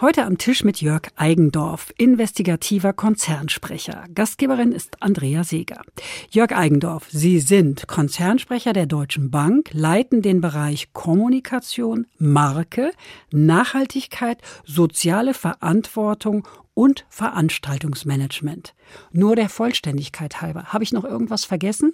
[0.00, 4.06] Heute am Tisch mit Jörg Eigendorf, investigativer Konzernsprecher.
[4.14, 5.82] Gastgeberin ist Andrea Seeger.
[6.30, 12.92] Jörg Eigendorf, Sie sind Konzernsprecher der Deutschen Bank, leiten den Bereich Kommunikation, Marke,
[13.30, 18.74] Nachhaltigkeit, soziale Verantwortung und Veranstaltungsmanagement.
[19.12, 20.72] Nur der Vollständigkeit halber.
[20.72, 21.92] Habe ich noch irgendwas vergessen?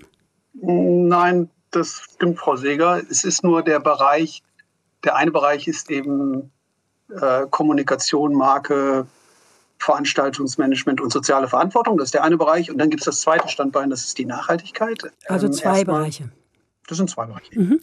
[0.52, 3.02] Nein, das stimmt, Frau Seeger.
[3.10, 4.44] Es ist nur der Bereich,
[5.02, 6.52] der eine Bereich ist eben
[7.10, 9.06] äh, Kommunikation, Marke,
[9.78, 11.98] Veranstaltungsmanagement und soziale Verantwortung.
[11.98, 12.70] Das ist der eine Bereich.
[12.70, 15.02] Und dann gibt es das zweite Standbein, das ist die Nachhaltigkeit.
[15.26, 16.30] Also ähm, zwei Bereiche.
[16.86, 17.58] Das sind zwei Bereiche.
[17.58, 17.80] Mhm.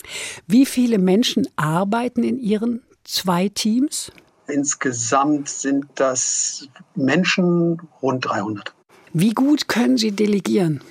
[0.48, 4.12] Wie viele Menschen arbeiten in Ihren zwei Teams?
[4.48, 8.74] Insgesamt sind das Menschen rund 300.
[9.14, 10.82] Wie gut können Sie delegieren?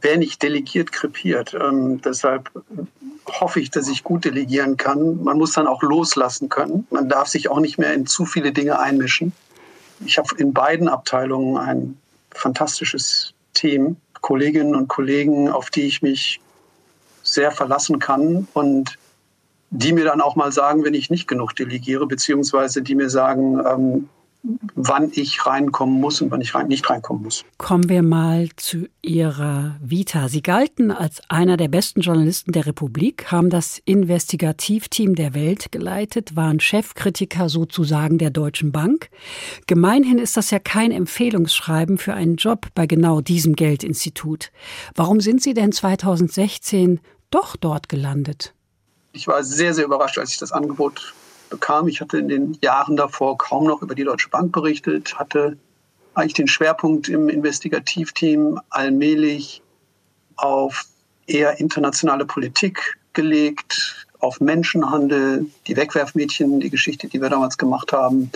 [0.00, 1.54] Wer nicht delegiert, krepiert.
[1.54, 2.50] Ähm, deshalb
[3.26, 5.22] hoffe ich, dass ich gut delegieren kann.
[5.22, 6.86] Man muss dann auch loslassen können.
[6.90, 9.32] Man darf sich auch nicht mehr in zu viele Dinge einmischen.
[10.04, 11.98] Ich habe in beiden Abteilungen ein
[12.30, 16.40] fantastisches Team, Kolleginnen und Kollegen, auf die ich mich
[17.22, 18.98] sehr verlassen kann und
[19.70, 23.58] die mir dann auch mal sagen, wenn ich nicht genug delegiere, beziehungsweise die mir sagen,
[23.66, 24.08] ähm,
[24.74, 27.44] wann ich reinkommen muss und wann ich rein, nicht reinkommen muss.
[27.58, 30.28] Kommen wir mal zu Ihrer Vita.
[30.28, 36.34] Sie galten als einer der besten Journalisten der Republik, haben das Investigativteam der Welt geleitet,
[36.34, 39.10] waren Chefkritiker sozusagen der Deutschen Bank.
[39.66, 44.50] Gemeinhin ist das ja kein Empfehlungsschreiben für einen Job bei genau diesem Geldinstitut.
[44.94, 48.54] Warum sind Sie denn 2016 doch dort gelandet?
[49.12, 51.14] Ich war sehr, sehr überrascht, als ich das Angebot
[51.52, 51.86] bekam.
[51.86, 55.56] Ich hatte in den Jahren davor kaum noch über die Deutsche Bank berichtet, hatte
[56.14, 59.62] eigentlich den Schwerpunkt im Investigativteam allmählich
[60.36, 60.86] auf
[61.26, 68.30] eher internationale Politik gelegt, auf Menschenhandel, die Wegwerfmädchen, die Geschichte, die wir damals gemacht haben.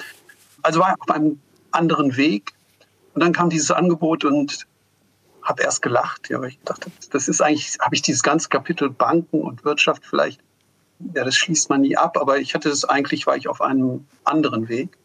[0.63, 1.41] Also war auf einem
[1.71, 2.53] anderen Weg.
[3.15, 4.67] Und dann kam dieses Angebot und
[5.43, 8.91] habe erst gelacht, ja, weil ich dachte, das ist eigentlich, habe ich dieses ganze Kapitel
[8.91, 10.41] Banken und Wirtschaft vielleicht
[11.15, 14.07] ja, das schließt man nie ab, aber ich hatte es eigentlich, war ich auf einem
[14.25, 14.97] anderen Weg.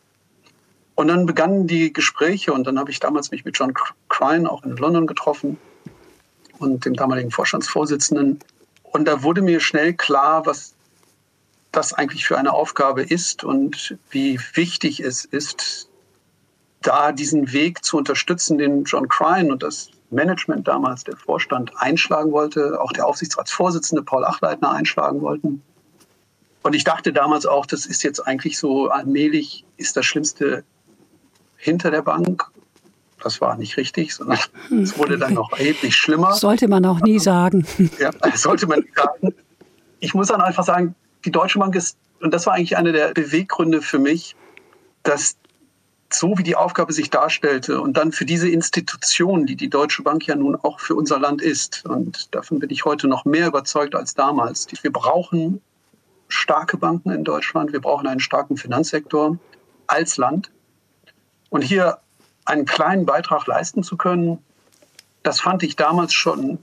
[0.96, 3.74] Und dann begannen die Gespräche und dann habe ich damals mich mit John
[4.09, 5.57] Crine auch in London getroffen
[6.59, 8.40] und dem damaligen Vorstandsvorsitzenden.
[8.84, 10.75] Und da wurde mir schnell klar, was
[11.72, 15.90] das eigentlich für eine Aufgabe ist und wie wichtig es ist,
[16.81, 22.31] da diesen Weg zu unterstützen, den John Crine und das Management damals, der Vorstand, einschlagen
[22.31, 25.63] wollte, auch der Aufsichtsratsvorsitzende Paul Achleitner einschlagen wollten.
[26.63, 30.63] Und ich dachte damals auch, das ist jetzt eigentlich so allmählich, ist das Schlimmste
[31.57, 32.45] hinter der Bank.
[33.23, 34.83] Das war nicht richtig, sondern hm.
[34.83, 36.33] es wurde dann noch erheblich schlimmer.
[36.33, 37.66] Sollte man auch nie sagen.
[37.99, 39.33] Ja, sollte man nicht sagen.
[39.99, 40.95] Ich muss dann einfach sagen,
[41.25, 44.35] die Deutsche Bank ist, und das war eigentlich einer der Beweggründe für mich,
[45.03, 45.35] dass
[46.13, 50.28] so wie die Aufgabe sich darstellte und dann für diese Institution, die die Deutsche Bank
[50.28, 53.95] ja nun auch für unser Land ist, und davon bin ich heute noch mehr überzeugt
[53.95, 55.61] als damals, wir brauchen
[56.31, 57.74] starke Banken in Deutschland.
[57.74, 59.38] Wir brauchen einen starken Finanzsektor
[59.88, 60.52] als Land.
[61.50, 62.00] Und hier
[62.46, 64.40] einen kleinen Beitrag leisten zu können,
[65.24, 66.58] das fand ich damals schon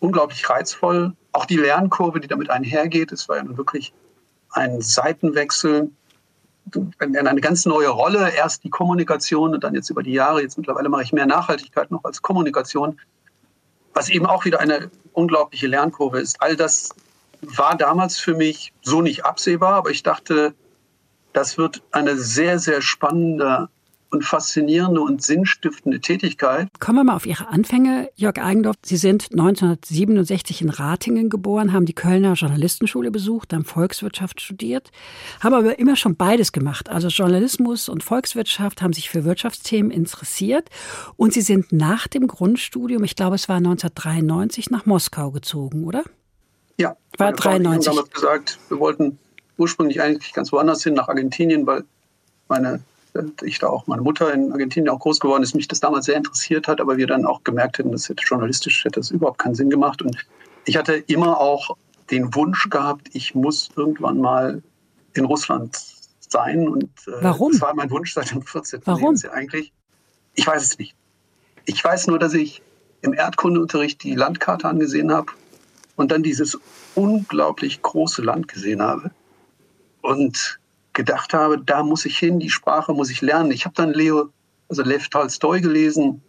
[0.00, 1.14] unglaublich reizvoll.
[1.32, 3.92] Auch die Lernkurve, die damit einhergeht, es war ja nun wirklich
[4.50, 5.90] ein Seitenwechsel
[6.74, 8.30] in eine ganz neue Rolle.
[8.30, 11.90] Erst die Kommunikation und dann jetzt über die Jahre, jetzt mittlerweile mache ich mehr Nachhaltigkeit
[11.90, 12.98] noch als Kommunikation,
[13.94, 16.42] was eben auch wieder eine unglaubliche Lernkurve ist.
[16.42, 16.90] All das
[17.42, 20.54] war damals für mich so nicht absehbar, aber ich dachte,
[21.32, 23.68] das wird eine sehr, sehr spannende
[24.10, 26.68] und faszinierende und sinnstiftende Tätigkeit.
[26.80, 28.76] Kommen wir mal auf Ihre Anfänge, Jörg Eigendorf.
[28.82, 34.90] Sie sind 1967 in Ratingen geboren, haben die Kölner Journalistenschule besucht, haben Volkswirtschaft studiert,
[35.40, 36.88] haben aber immer schon beides gemacht.
[36.88, 40.68] Also Journalismus und Volkswirtschaft haben sich für Wirtschaftsthemen interessiert
[41.16, 46.02] und Sie sind nach dem Grundstudium, ich glaube es war 1993, nach Moskau gezogen, oder?
[46.80, 47.62] Ja, war 93.
[47.62, 49.18] Wir haben damals gesagt, wir wollten
[49.58, 51.84] ursprünglich eigentlich ganz woanders hin, nach Argentinien, weil
[52.48, 52.80] meine
[53.42, 56.16] ich da auch meine Mutter in Argentinien auch groß geworden ist, mich das damals sehr
[56.16, 59.54] interessiert hat, aber wir dann auch gemerkt hätten, das hätte journalistisch hätte das überhaupt keinen
[59.54, 60.00] Sinn gemacht.
[60.00, 60.16] Und
[60.64, 61.76] ich hatte immer auch
[62.10, 64.62] den Wunsch gehabt, ich muss irgendwann mal
[65.12, 65.76] in Russland
[66.20, 66.66] sein.
[66.66, 67.52] Und äh, Warum?
[67.52, 68.80] Das war mein Wunsch seit dem 14.
[68.86, 69.00] Warum?
[69.02, 69.72] Lebensjahr eigentlich.
[70.34, 70.94] Ich weiß es nicht.
[71.66, 72.62] Ich weiß nur, dass ich
[73.02, 75.32] im Erdkundeunterricht die Landkarte angesehen habe
[76.00, 76.58] und dann dieses
[76.94, 79.10] unglaublich große Land gesehen habe
[80.00, 80.58] und
[80.94, 83.50] gedacht habe, da muss ich hin, die Sprache muss ich lernen.
[83.50, 84.30] Ich habe dann Leo,
[84.70, 86.22] also Lev Tolstoi gelesen.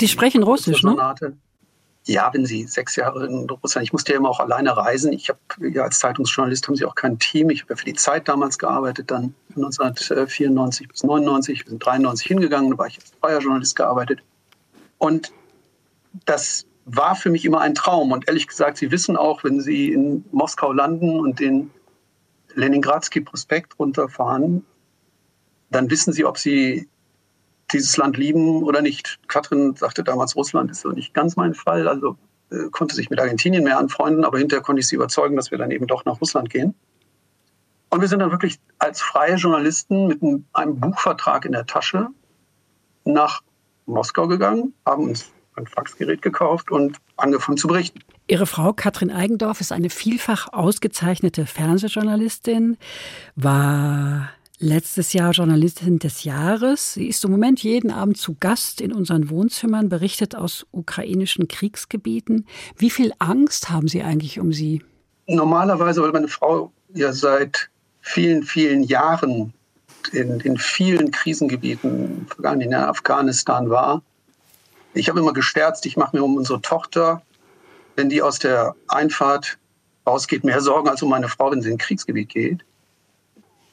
[0.00, 1.14] Die sprechen Russisch, ne?
[2.06, 5.12] Ja, wenn Sie sechs Jahre in Russland, ich musste ja immer auch alleine reisen.
[5.12, 7.50] Ich habe ja als Zeitungsjournalist haben Sie auch kein Team.
[7.50, 12.26] Ich habe ja für die Zeit damals gearbeitet, dann 1994 bis 99, wir sind 93
[12.26, 14.18] hingegangen, da war ich als freier Journalist gearbeitet.
[14.98, 15.32] Und
[16.24, 18.12] das war für mich immer ein Traum.
[18.12, 21.70] Und ehrlich gesagt, Sie wissen auch, wenn Sie in Moskau landen und den
[22.54, 24.64] Leningradsky Prospekt runterfahren,
[25.70, 26.88] dann wissen Sie, ob Sie
[27.72, 29.18] dieses Land lieben oder nicht.
[29.28, 32.16] Katrin sagte damals, Russland ist so nicht ganz mein Fall, also
[32.50, 35.58] äh, konnte sich mit Argentinien mehr anfreunden, aber hinterher konnte ich sie überzeugen, dass wir
[35.58, 36.74] dann eben doch nach Russland gehen.
[37.88, 40.20] Und wir sind dann wirklich als freie Journalisten mit
[40.52, 42.08] einem Buchvertrag in der Tasche
[43.04, 43.42] nach
[43.86, 48.00] Moskau gegangen, haben uns ein Faxgerät gekauft und angefangen zu berichten.
[48.26, 52.78] Ihre Frau Katrin Eigendorf ist eine vielfach ausgezeichnete Fernsehjournalistin,
[53.36, 56.94] war letztes Jahr Journalistin des Jahres.
[56.94, 62.46] Sie ist im Moment jeden Abend zu Gast in unseren Wohnzimmern, berichtet aus ukrainischen Kriegsgebieten.
[62.76, 64.82] Wie viel Angst haben Sie eigentlich um sie?
[65.26, 67.70] Normalerweise, weil meine Frau ja seit
[68.00, 69.52] vielen, vielen Jahren
[70.12, 72.26] in, in vielen Krisengebieten,
[72.60, 74.02] in Afghanistan war.
[74.94, 77.22] Ich habe immer gesterzt, ich mache mir um unsere Tochter,
[77.96, 79.58] wenn die aus der Einfahrt
[80.06, 82.64] rausgeht, mehr Sorgen als um meine Frau, wenn sie in Kriegsgebiet geht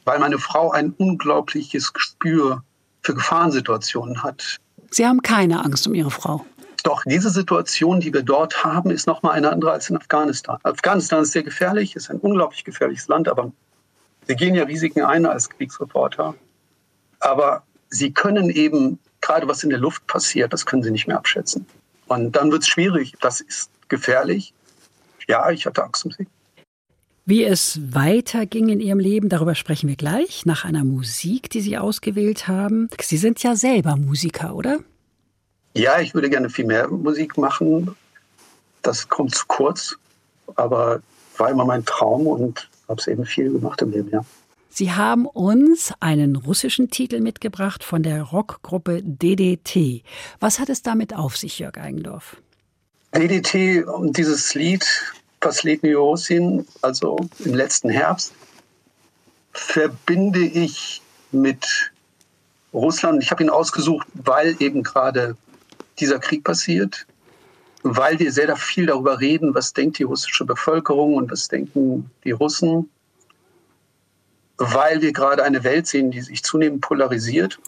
[0.10, 2.64] weil meine Frau ein unglaubliches Gespür
[3.04, 4.58] für Gefahrensituationen hat.
[4.90, 6.44] Sie haben keine Angst um Ihre Frau.
[6.84, 10.58] Doch diese Situation, die wir dort haben, ist noch mal eine andere als in Afghanistan.
[10.64, 13.52] Afghanistan ist sehr gefährlich, ist ein unglaublich gefährliches Land, aber
[14.26, 16.34] Sie gehen ja Risiken ein als Kriegsreporter.
[17.20, 18.98] Aber Sie können eben,
[19.30, 21.66] gerade was in der Luft passiert, das können Sie nicht mehr abschätzen.
[22.08, 23.14] Und dann wird es schwierig.
[23.22, 24.54] Das ist gefährlich.
[25.28, 26.26] Ja, ich hatte Angst um Sie.
[27.26, 31.78] Wie es weiterging in Ihrem Leben, darüber sprechen wir gleich, nach einer Musik, die Sie
[31.78, 32.90] ausgewählt haben.
[33.00, 34.80] Sie sind ja selber Musiker, oder?
[35.76, 37.96] Ja, ich würde gerne viel mehr Musik machen.
[38.82, 39.96] Das kommt zu kurz,
[40.56, 41.04] aber
[41.38, 44.26] war immer mein Traum und habe es eben viel gemacht im Leben, ja.
[44.69, 50.03] Sie haben uns einen russischen Titel mitgebracht von der Rockgruppe DDT.
[50.41, 52.37] Was hat es damit auf sich, Jörg Eigendorf?
[53.15, 54.85] DDT und dieses Lied
[55.39, 58.33] Последний Osin, also im letzten Herbst,
[59.53, 61.93] verbinde ich mit
[62.73, 63.23] Russland.
[63.23, 65.37] Ich habe ihn ausgesucht, weil eben gerade
[66.01, 67.07] dieser Krieg passiert,
[67.83, 72.33] weil wir sehr viel darüber reden, was denkt die russische Bevölkerung und was denken die
[72.33, 72.89] Russen,
[74.60, 77.60] weil wir gerade eine Welt sehen, die sich zunehmend polarisiert.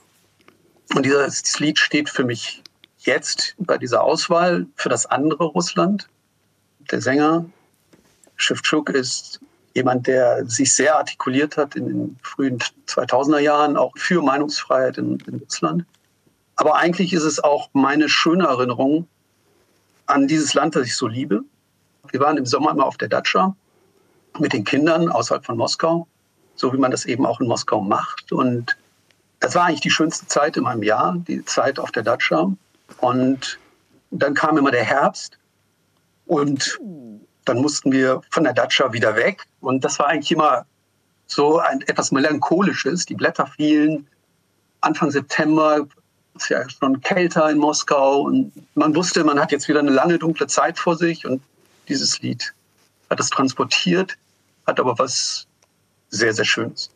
[0.94, 2.62] Und dieses Lied steht für mich
[3.00, 6.08] jetzt bei dieser Auswahl für das andere Russland.
[6.92, 7.46] Der Sänger
[8.36, 9.40] Schewtschuk ist
[9.74, 15.18] jemand, der sich sehr artikuliert hat in den frühen 2000er Jahren, auch für Meinungsfreiheit in,
[15.28, 15.86] in Russland.
[16.58, 19.08] Aber eigentlich ist es auch meine schöne Erinnerung
[20.08, 21.44] an dieses Land, das ich so liebe.
[22.10, 23.56] Wir waren im Sommer immer auf der Datscha
[24.40, 26.08] mit den Kindern außerhalb von Moskau,
[26.62, 28.32] so wie man das eben auch in Moskau macht.
[28.32, 28.78] Und
[29.40, 32.50] das war eigentlich die schönste Zeit in meinem Jahr, die Zeit auf der Datscha.
[33.00, 33.60] Und
[34.12, 35.38] dann kam immer der Herbst
[36.28, 36.80] und
[37.46, 39.44] dann mussten wir von der Datscha wieder weg.
[39.60, 40.66] Und das war eigentlich immer
[41.26, 43.06] so ein etwas melancholisches.
[43.06, 44.08] Die Blätter fielen.
[44.82, 45.88] Anfang September
[46.36, 50.18] ist ja schon kälter in Moskau und man wusste, man hat jetzt wieder eine lange
[50.20, 51.42] dunkle Zeit vor sich und
[51.88, 52.54] dieses Lied
[53.10, 54.18] hat es transportiert,
[54.66, 55.48] hat aber was
[56.12, 56.92] sehr, sehr schön ist.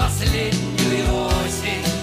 [0.00, 1.99] последнюю осень.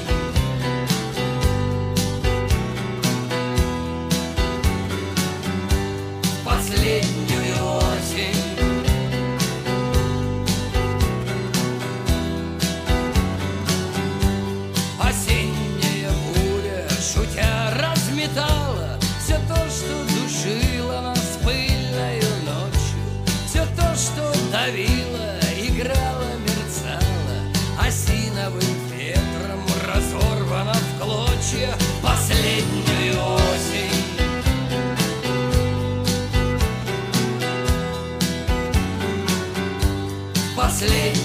[40.77, 41.16] sleep.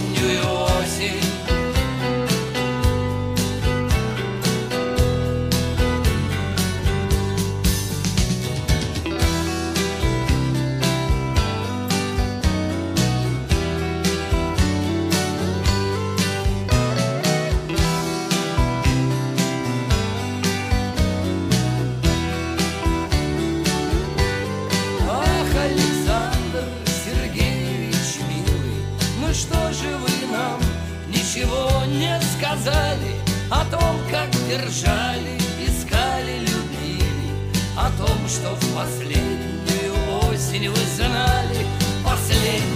[33.52, 37.04] О том, как держали, искали, любили.
[37.76, 39.92] О том, что в последнюю
[40.22, 41.66] осень вы знали
[42.02, 42.71] Последнюю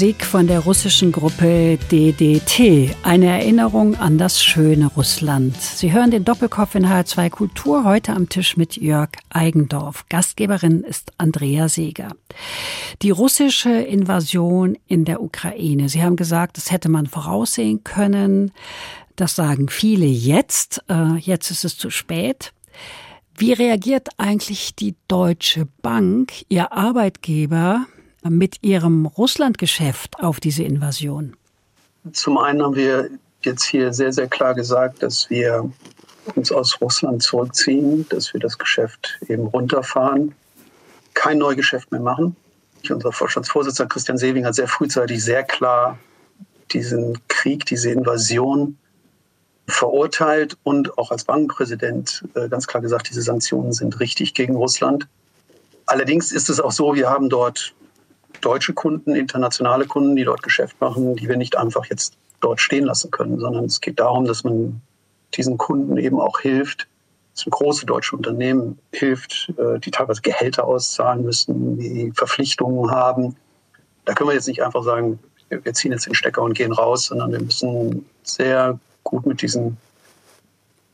[0.00, 5.54] Musik von der russischen Gruppe DDT, eine Erinnerung an das schöne Russland.
[5.60, 10.06] Sie hören den Doppelkopf in HR2 Kultur heute am Tisch mit Jörg Eigendorf.
[10.08, 12.12] Gastgeberin ist Andrea Seeger.
[13.02, 15.90] Die russische Invasion in der Ukraine.
[15.90, 18.52] Sie haben gesagt, das hätte man voraussehen können.
[19.16, 20.82] Das sagen viele jetzt.
[20.88, 22.54] Äh, jetzt ist es zu spät.
[23.36, 27.84] Wie reagiert eigentlich die Deutsche Bank, Ihr Arbeitgeber,
[28.22, 31.36] mit Ihrem Russlandgeschäft auf diese Invasion?
[32.12, 33.10] Zum einen haben wir
[33.42, 35.70] jetzt hier sehr, sehr klar gesagt, dass wir
[36.34, 40.34] uns aus Russland zurückziehen, dass wir das Geschäft eben runterfahren,
[41.14, 42.36] kein Neugeschäft mehr machen.
[42.88, 45.98] Unser Vorstandsvorsitzender Christian Sewing hat sehr frühzeitig sehr klar
[46.72, 48.78] diesen Krieg, diese Invasion
[49.66, 55.06] verurteilt und auch als Bankenpräsident äh, ganz klar gesagt, diese Sanktionen sind richtig gegen Russland.
[55.86, 57.74] Allerdings ist es auch so, wir haben dort
[58.40, 62.84] deutsche Kunden, internationale Kunden, die dort Geschäft machen, die wir nicht einfach jetzt dort stehen
[62.84, 64.80] lassen können, sondern es geht darum, dass man
[65.34, 66.88] diesen Kunden eben auch hilft,
[67.34, 73.36] dass man große deutsche Unternehmen hilft, äh, die teilweise Gehälter auszahlen müssen, die Verpflichtungen haben.
[74.04, 75.18] Da können wir jetzt nicht einfach sagen,
[75.48, 79.76] wir ziehen jetzt den Stecker und gehen raus, sondern wir müssen sehr gut mit diesen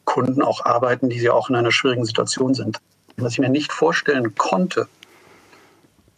[0.05, 2.81] Kunden auch arbeiten, die ja auch in einer schwierigen Situation sind.
[3.19, 4.89] Was ich mir nicht vorstellen konnte,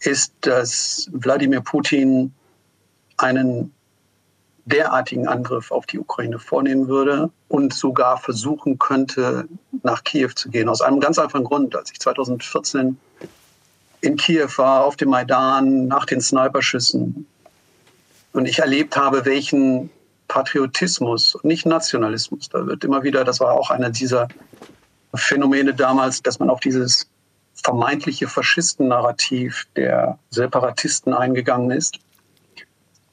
[0.01, 2.33] ist, dass Wladimir Putin
[3.17, 3.73] einen
[4.65, 9.47] derartigen Angriff auf die Ukraine vornehmen würde und sogar versuchen könnte,
[9.83, 10.69] nach Kiew zu gehen.
[10.69, 11.75] Aus einem ganz einfachen Grund.
[11.75, 12.97] Als ich 2014
[14.01, 17.25] in Kiew war, auf dem Maidan, nach den Sniperschüssen
[18.33, 19.89] und ich erlebt habe, welchen
[20.27, 24.27] Patriotismus und nicht Nationalismus, da wird immer wieder, das war auch einer dieser
[25.15, 27.08] Phänomene damals, dass man auf dieses
[27.63, 31.99] vermeintliche Faschisten-Narrativ der Separatisten eingegangen ist.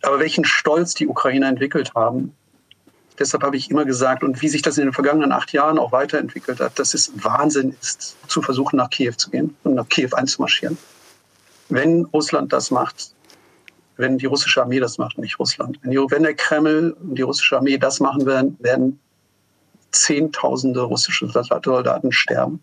[0.02, 2.34] Aber welchen Stolz die Ukrainer entwickelt haben,
[3.18, 5.92] deshalb habe ich immer gesagt, und wie sich das in den vergangenen acht Jahren auch
[5.92, 10.10] weiterentwickelt hat, dass es Wahnsinn ist, zu versuchen, nach Kiew zu gehen und nach Kiew
[10.14, 10.78] einzumarschieren.
[11.68, 13.12] Wenn Russland das macht,
[13.96, 17.78] wenn die russische Armee das macht, nicht Russland, wenn der Kreml und die russische Armee
[17.78, 19.00] das machen werden, werden
[19.90, 22.60] Zehntausende russische Soldaten sterben.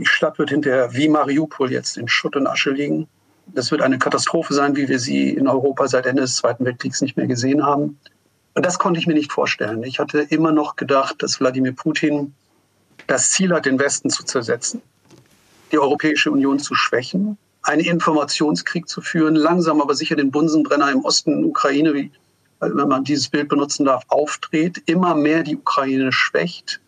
[0.00, 3.06] Die Stadt wird hinterher wie Mariupol jetzt in Schutt und Asche liegen.
[3.48, 7.02] Das wird eine Katastrophe sein, wie wir sie in Europa seit Ende des Zweiten Weltkriegs
[7.02, 8.00] nicht mehr gesehen haben.
[8.54, 9.82] Und das konnte ich mir nicht vorstellen.
[9.82, 12.32] Ich hatte immer noch gedacht, dass Wladimir Putin
[13.08, 14.80] das Ziel hat, den Westen zu zersetzen,
[15.70, 21.04] die Europäische Union zu schwächen, einen Informationskrieg zu führen, langsam aber sicher den Bunsenbrenner im
[21.04, 22.10] Osten der Ukraine, wie,
[22.60, 26.80] wenn man dieses Bild benutzen darf, aufdreht, immer mehr die Ukraine schwächt,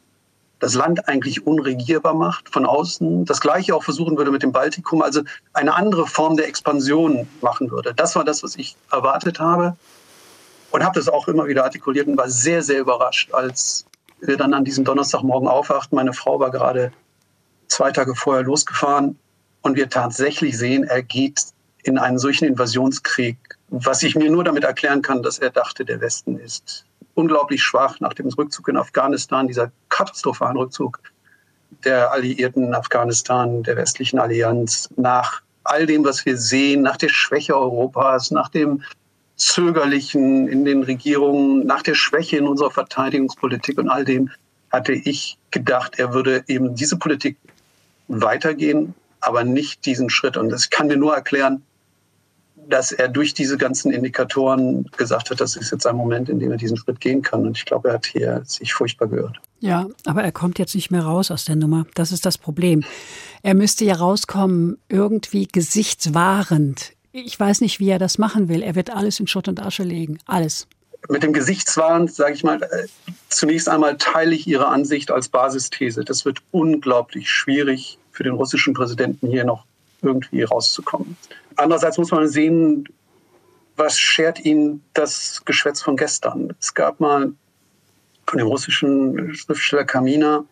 [0.62, 5.02] das Land eigentlich unregierbar macht von außen, das gleiche auch versuchen würde mit dem Baltikum,
[5.02, 5.22] also
[5.54, 7.92] eine andere Form der Expansion machen würde.
[7.92, 9.76] Das war das, was ich erwartet habe
[10.70, 13.86] und habe das auch immer wieder artikuliert und war sehr, sehr überrascht, als
[14.20, 15.96] wir dann an diesem Donnerstagmorgen aufwachten.
[15.96, 16.92] Meine Frau war gerade
[17.66, 19.18] zwei Tage vorher losgefahren
[19.62, 21.40] und wir tatsächlich sehen, er geht
[21.82, 23.36] in einen solchen Invasionskrieg,
[23.70, 28.00] was ich mir nur damit erklären kann, dass er dachte, der Westen ist unglaublich schwach
[28.00, 31.00] nach dem Rückzug in Afghanistan, dieser katastrophalen Rückzug
[31.84, 37.08] der Alliierten in Afghanistan, der westlichen Allianz, nach all dem, was wir sehen, nach der
[37.08, 38.82] Schwäche Europas, nach dem
[39.36, 44.30] Zögerlichen in den Regierungen, nach der Schwäche in unserer Verteidigungspolitik und all dem,
[44.70, 47.36] hatte ich gedacht, er würde eben diese Politik
[48.08, 50.36] weitergehen, aber nicht diesen Schritt.
[50.36, 51.62] Und das kann mir nur erklären,
[52.72, 56.50] dass er durch diese ganzen Indikatoren gesagt hat, das ist jetzt ein Moment, in dem
[56.50, 57.46] er diesen Schritt gehen kann.
[57.46, 59.36] Und ich glaube, er hat hier sich furchtbar gehört.
[59.60, 61.86] Ja, aber er kommt jetzt nicht mehr raus aus der Nummer.
[61.94, 62.82] Das ist das Problem.
[63.42, 66.94] Er müsste ja rauskommen, irgendwie gesichtswahrend.
[67.12, 68.62] Ich weiß nicht, wie er das machen will.
[68.62, 70.18] Er wird alles in Schutt und Asche legen.
[70.24, 70.66] Alles.
[71.10, 72.86] Mit dem Gesichtswahn, sage ich mal, äh,
[73.28, 76.04] zunächst einmal teile ich Ihre Ansicht als Basisthese.
[76.04, 79.64] Das wird unglaublich schwierig für den russischen Präsidenten hier noch
[80.00, 81.16] irgendwie rauszukommen.
[81.56, 82.88] Andererseits muss man sehen,
[83.76, 86.54] was schert ihn das Geschwätz von gestern?
[86.60, 87.32] Es gab mal
[88.26, 90.44] von dem russischen Schriftsteller Kamina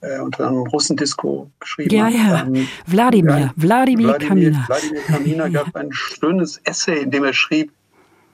[0.00, 1.94] äh, unter einem Russendisco geschrieben.
[1.94, 4.64] Ja, ja, ähm, Wladimir, ja, Wladimir, Wladimir Kamina.
[4.68, 7.72] Wladimir Kamina gab ein schönes Essay, in dem er schrieb,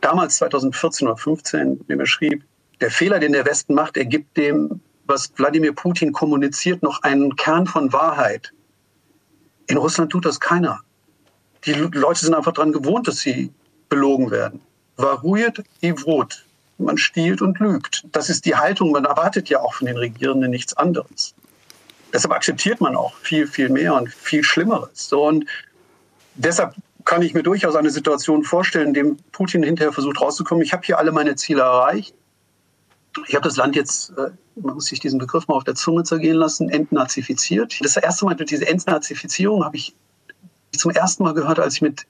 [0.01, 2.45] damals 2014 oder 15, in dem er schrieb,
[2.81, 7.37] der Fehler, den der Westen macht, er gibt dem, was Wladimir Putin kommuniziert, noch einen
[7.37, 8.53] Kern von Wahrheit.
[9.69, 10.81] In Russland tut das keiner.
[11.65, 13.53] Die Leute sind einfach daran gewohnt, dass sie
[13.89, 14.61] belogen werden.
[14.97, 16.45] Varuiert i vrot.
[16.79, 18.05] Man stiehlt und lügt.
[18.11, 18.91] Das ist die Haltung.
[18.91, 21.35] Man erwartet ja auch von den Regierenden nichts anderes.
[22.13, 25.13] Deshalb akzeptiert man auch viel, viel mehr und viel Schlimmeres.
[25.13, 25.47] Und
[26.35, 30.63] deshalb kann ich mir durchaus eine Situation vorstellen, in der Putin hinterher versucht rauszukommen.
[30.65, 32.15] Ich habe hier alle meine Ziele erreicht.
[33.27, 36.03] Ich habe das Land jetzt, äh, man muss sich diesen Begriff mal auf der Zunge
[36.03, 37.79] zergehen lassen, entnazifiziert.
[37.83, 39.95] Das erste Mal durch diese Entnazifizierung habe ich
[40.77, 42.07] zum ersten Mal gehört, als ich mit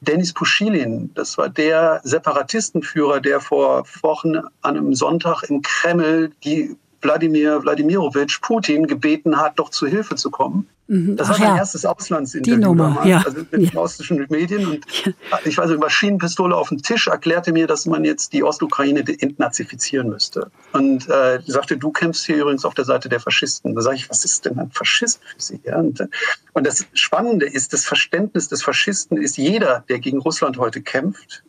[0.00, 6.76] Denis Puschilin, das war der Separatistenführer, der vor Wochen an einem Sonntag im Kreml die
[7.06, 10.68] Wladimir Wladimirovich Putin gebeten hat, doch zu Hilfe zu kommen.
[10.88, 11.16] Mhm.
[11.16, 11.56] Das Ach war mein ja.
[11.58, 12.60] erstes Auslandsinterview.
[12.60, 13.22] Die Nummer, ja.
[13.24, 13.80] Also mit ja.
[13.80, 14.66] russischen Medien.
[14.66, 14.86] Und
[15.44, 20.08] ich weiß, eine Maschinenpistole auf dem Tisch erklärte mir, dass man jetzt die Ostukraine entnazifizieren
[20.08, 20.50] müsste.
[20.72, 23.74] Und äh, sagte, du kämpfst hier übrigens auf der Seite der Faschisten.
[23.74, 25.60] Da sage ich, was ist denn ein Faschist für Sie?
[25.64, 26.06] Ja, und,
[26.52, 31.42] und das Spannende ist, das Verständnis des Faschisten ist jeder, der gegen Russland heute kämpft,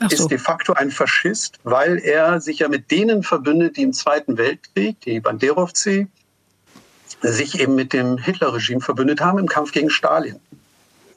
[0.00, 0.06] so.
[0.06, 4.38] ist de facto ein Faschist, weil er sich ja mit denen verbündet, die im Zweiten
[4.38, 6.08] Weltkrieg, die Banderovцы,
[7.22, 10.38] sich eben mit dem Hitlerregime verbündet haben im Kampf gegen Stalin.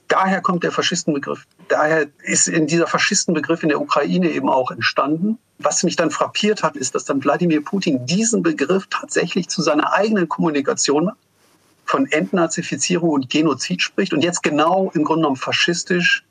[0.07, 1.45] Daher kommt der Faschistenbegriff.
[1.69, 5.37] Daher ist in dieser Faschistenbegriff in der Ukraine eben auch entstanden.
[5.59, 9.93] Was mich dann frappiert hat, ist, dass dann Wladimir Putin diesen Begriff tatsächlich zu seiner
[9.93, 11.11] eigenen Kommunikation
[11.85, 16.25] von Entnazifizierung und Genozid spricht und jetzt genau im Grunde genommen faschistisch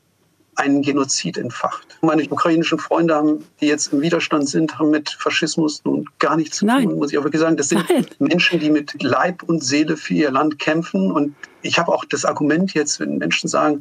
[0.60, 1.98] einen Genozid entfacht.
[2.02, 6.58] Meine ukrainischen Freunde, haben, die jetzt im Widerstand sind, haben mit Faschismus nun gar nichts
[6.58, 6.84] zu Nein.
[6.84, 7.56] tun, muss ich auch wirklich sagen.
[7.56, 8.06] Das sind Nein.
[8.18, 11.10] Menschen, die mit Leib und Seele für ihr Land kämpfen.
[11.10, 13.80] Und ich habe auch das Argument jetzt, wenn Menschen sagen,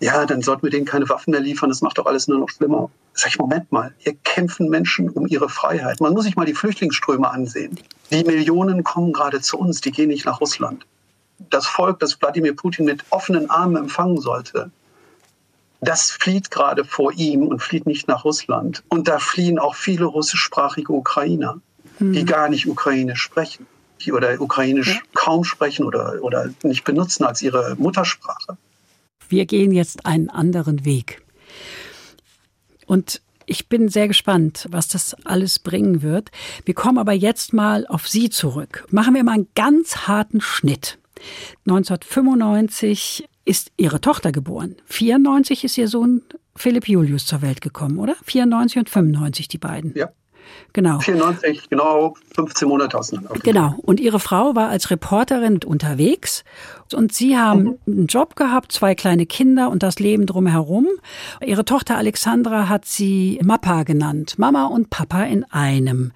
[0.00, 2.48] ja, dann sollten wir denen keine Waffen mehr liefern, das macht doch alles nur noch
[2.48, 2.90] schlimmer.
[3.14, 6.00] Sag ich, Moment mal, hier kämpfen Menschen um ihre Freiheit.
[6.00, 7.80] Man muss sich mal die Flüchtlingsströme ansehen.
[8.12, 10.86] Die Millionen kommen gerade zu uns, die gehen nicht nach Russland.
[11.50, 14.70] Das Volk, das Wladimir Putin mit offenen Armen empfangen sollte,
[15.80, 18.82] das flieht gerade vor ihm und flieht nicht nach Russland.
[18.88, 21.60] Und da fliehen auch viele russischsprachige Ukrainer,
[21.98, 22.12] mhm.
[22.12, 23.66] die gar nicht ukrainisch sprechen
[24.12, 25.00] oder ukrainisch ja.
[25.14, 28.56] kaum sprechen oder, oder nicht benutzen als ihre Muttersprache.
[29.28, 31.22] Wir gehen jetzt einen anderen Weg.
[32.86, 36.30] Und ich bin sehr gespannt, was das alles bringen wird.
[36.64, 38.86] Wir kommen aber jetzt mal auf Sie zurück.
[38.90, 40.98] Machen wir mal einen ganz harten Schnitt.
[41.66, 44.76] 1995 ist ihre Tochter geboren.
[44.86, 46.22] 94 ist ihr Sohn
[46.54, 48.14] Philipp Julius zur Welt gekommen, oder?
[48.24, 49.94] 94 und 95 die beiden.
[49.96, 50.10] Ja.
[50.72, 50.98] Genau.
[50.98, 53.34] 94, genau 15 Monate auseinander.
[53.42, 53.74] Genau.
[53.82, 56.42] Und Ihre Frau war als Reporterin unterwegs
[56.94, 57.78] und Sie haben mhm.
[57.86, 60.86] einen Job gehabt, zwei kleine Kinder und das Leben drumherum.
[61.44, 64.38] Ihre Tochter Alexandra hat sie Mappa genannt.
[64.38, 66.12] Mama und Papa in einem.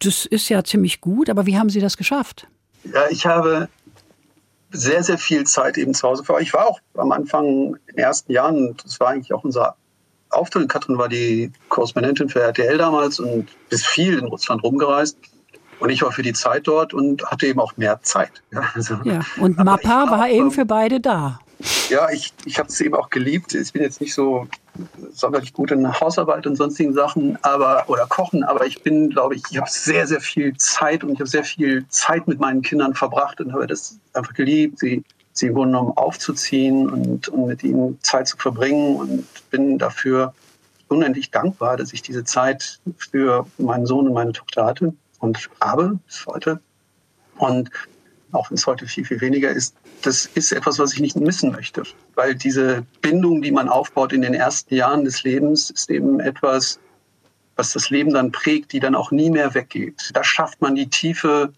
[0.00, 2.46] Das ist ja ziemlich gut, aber wie haben Sie das geschafft?
[2.84, 3.68] Ja, ich habe
[4.70, 6.40] sehr, sehr viel Zeit eben zu Hause vor.
[6.40, 9.76] Ich war auch am Anfang in den ersten Jahren, das war eigentlich auch unser
[10.30, 10.68] Auftritt.
[10.68, 15.18] Katrin war die Korrespondentin für RTL damals und ist viel in Russland rumgereist.
[15.80, 18.42] Und ich war für die Zeit dort und hatte eben auch mehr Zeit.
[18.52, 19.20] Ja, also, ja.
[19.40, 21.40] und Mappa war eben für beide da.
[21.90, 23.52] Ja, ich, ich habe es eben auch geliebt.
[23.52, 24.46] Ich bin jetzt nicht so
[25.12, 29.42] sonderlich gut in Hausarbeit und sonstigen Sachen, aber oder Kochen, aber ich bin, glaube ich,
[29.50, 32.94] ich habe sehr, sehr viel Zeit und ich habe sehr viel Zeit mit meinen Kindern
[32.94, 37.98] verbracht und habe das einfach geliebt, sie, sie im genommen aufzuziehen und, und mit ihnen
[38.02, 40.32] Zeit zu verbringen und bin dafür
[40.86, 45.98] unendlich dankbar, dass ich diese Zeit für meinen Sohn und meine Tochter hatte und habe
[46.06, 46.60] bis heute.
[47.36, 47.68] Und
[48.30, 51.52] auch wenn es heute viel, viel weniger ist, das ist etwas, was ich nicht missen
[51.52, 51.82] möchte.
[52.14, 56.78] Weil diese Bindung, die man aufbaut in den ersten Jahren des Lebens, ist eben etwas,
[57.56, 60.10] was das Leben dann prägt, die dann auch nie mehr weggeht.
[60.14, 61.52] Da schafft man die Tiefe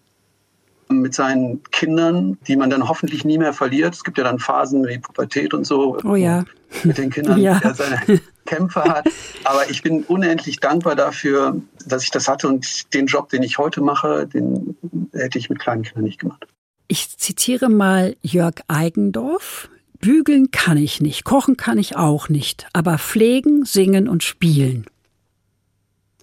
[0.89, 3.95] mit seinen Kindern, die man dann hoffentlich nie mehr verliert.
[3.95, 5.97] Es gibt ja dann Phasen wie Pubertät und so.
[6.03, 6.43] Oh ja.
[6.83, 7.59] Mit den Kindern, ja.
[7.59, 9.07] der seine Kämpfe hat.
[9.45, 13.57] Aber ich bin unendlich dankbar dafür, dass ich das hatte und den Job, den ich
[13.57, 14.75] heute mache, den
[15.13, 16.45] hätte ich mit kleinen Kindern nicht gemacht.
[16.93, 19.67] Ich zitiere mal Jörg Eigendorf.
[19.99, 24.85] Bügeln kann ich nicht, kochen kann ich auch nicht, aber pflegen, singen und spielen.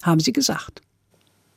[0.00, 0.80] Haben Sie gesagt?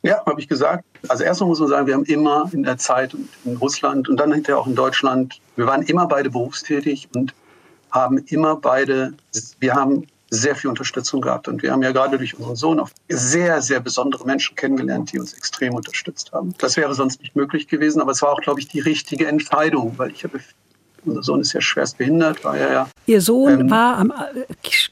[0.02, 0.84] Ja, habe ich gesagt.
[1.10, 4.34] Also erstmal muss man sagen, wir haben immer in der Zeit in Russland und dann
[4.34, 7.36] hinterher auch in Deutschland, wir waren immer beide berufstätig und
[7.92, 9.14] haben immer beide,
[9.60, 11.48] wir haben sehr viel Unterstützung gehabt.
[11.48, 15.20] Und wir haben ja gerade durch unseren Sohn auch sehr, sehr besondere Menschen kennengelernt, die
[15.20, 16.54] uns extrem unterstützt haben.
[16.58, 19.94] Das wäre sonst nicht möglich gewesen, aber es war auch, glaube ich, die richtige Entscheidung,
[19.98, 20.40] weil ich habe
[21.06, 22.90] unser Sohn ist ja schwerst behindert, war ja, ja.
[23.08, 24.14] Ihr Sohn ähm, war am,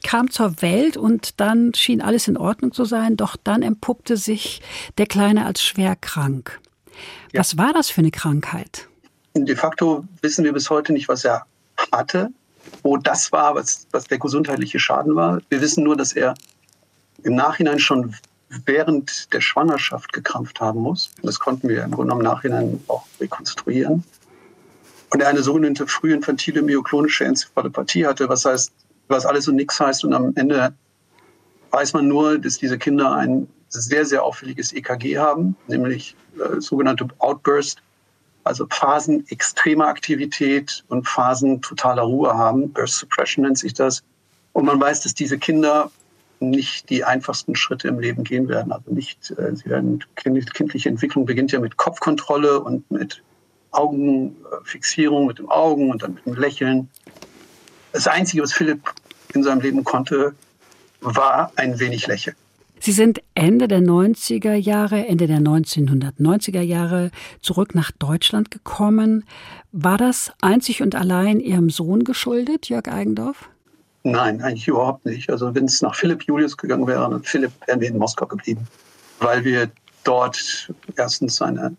[0.04, 4.60] kam zur Welt und dann schien alles in Ordnung zu sein, doch dann empuppte sich
[4.98, 6.60] der Kleine als schwer krank.
[7.32, 7.40] Ja.
[7.40, 8.88] Was war das für eine Krankheit?
[9.34, 11.46] De facto wissen wir bis heute nicht, was er
[11.90, 12.30] hatte
[12.82, 15.40] wo das war, was, was der gesundheitliche Schaden war.
[15.48, 16.34] Wir wissen nur, dass er
[17.22, 18.14] im Nachhinein schon
[18.66, 21.10] während der Schwangerschaft gekrampft haben muss.
[21.22, 24.04] Das konnten wir im Grunde im Nachhinein auch rekonstruieren.
[25.10, 28.72] Und er eine sogenannte frühinfantile myoklonische Enzephalopathie hatte, was heißt,
[29.08, 30.04] was alles und nichts heißt.
[30.04, 30.74] Und am Ende
[31.70, 37.08] weiß man nur, dass diese Kinder ein sehr, sehr auffälliges EKG haben, nämlich äh, sogenannte
[37.18, 37.82] Outburst
[38.44, 42.72] also Phasen extremer Aktivität und Phasen totaler Ruhe haben.
[42.72, 44.02] Burst Suppression nennt sich das.
[44.52, 45.90] Und man weiß, dass diese Kinder
[46.40, 48.72] nicht die einfachsten Schritte im Leben gehen werden.
[48.72, 53.22] Also nicht, äh, sie werden, kindliche Entwicklung beginnt ja mit Kopfkontrolle und mit
[53.70, 56.88] Augenfixierung, mit dem Augen und dann mit dem Lächeln.
[57.92, 58.92] Das Einzige, was Philipp
[59.34, 60.34] in seinem Leben konnte,
[61.00, 62.36] war ein wenig lächeln.
[62.84, 69.24] Sie sind Ende der 90er Jahre, Ende der 1990er Jahre zurück nach Deutschland gekommen.
[69.70, 73.48] War das einzig und allein Ihrem Sohn geschuldet, Jörg Eigendorf?
[74.02, 75.30] Nein, eigentlich überhaupt nicht.
[75.30, 78.66] Also wenn es nach Philipp Julius gegangen wäre, dann Philipp wären wir in Moskau geblieben,
[79.20, 79.70] weil wir
[80.02, 81.76] dort erstens eine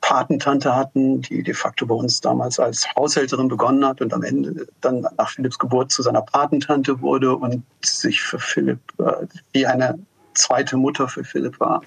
[0.00, 4.66] Patentante hatten, die de facto bei uns damals als Haushälterin begonnen hat und am Ende
[4.80, 9.98] dann nach Philipps Geburt zu seiner Patentante wurde und sich für Philipp äh, wie eine
[10.34, 11.82] zweite Mutter für Philipp war.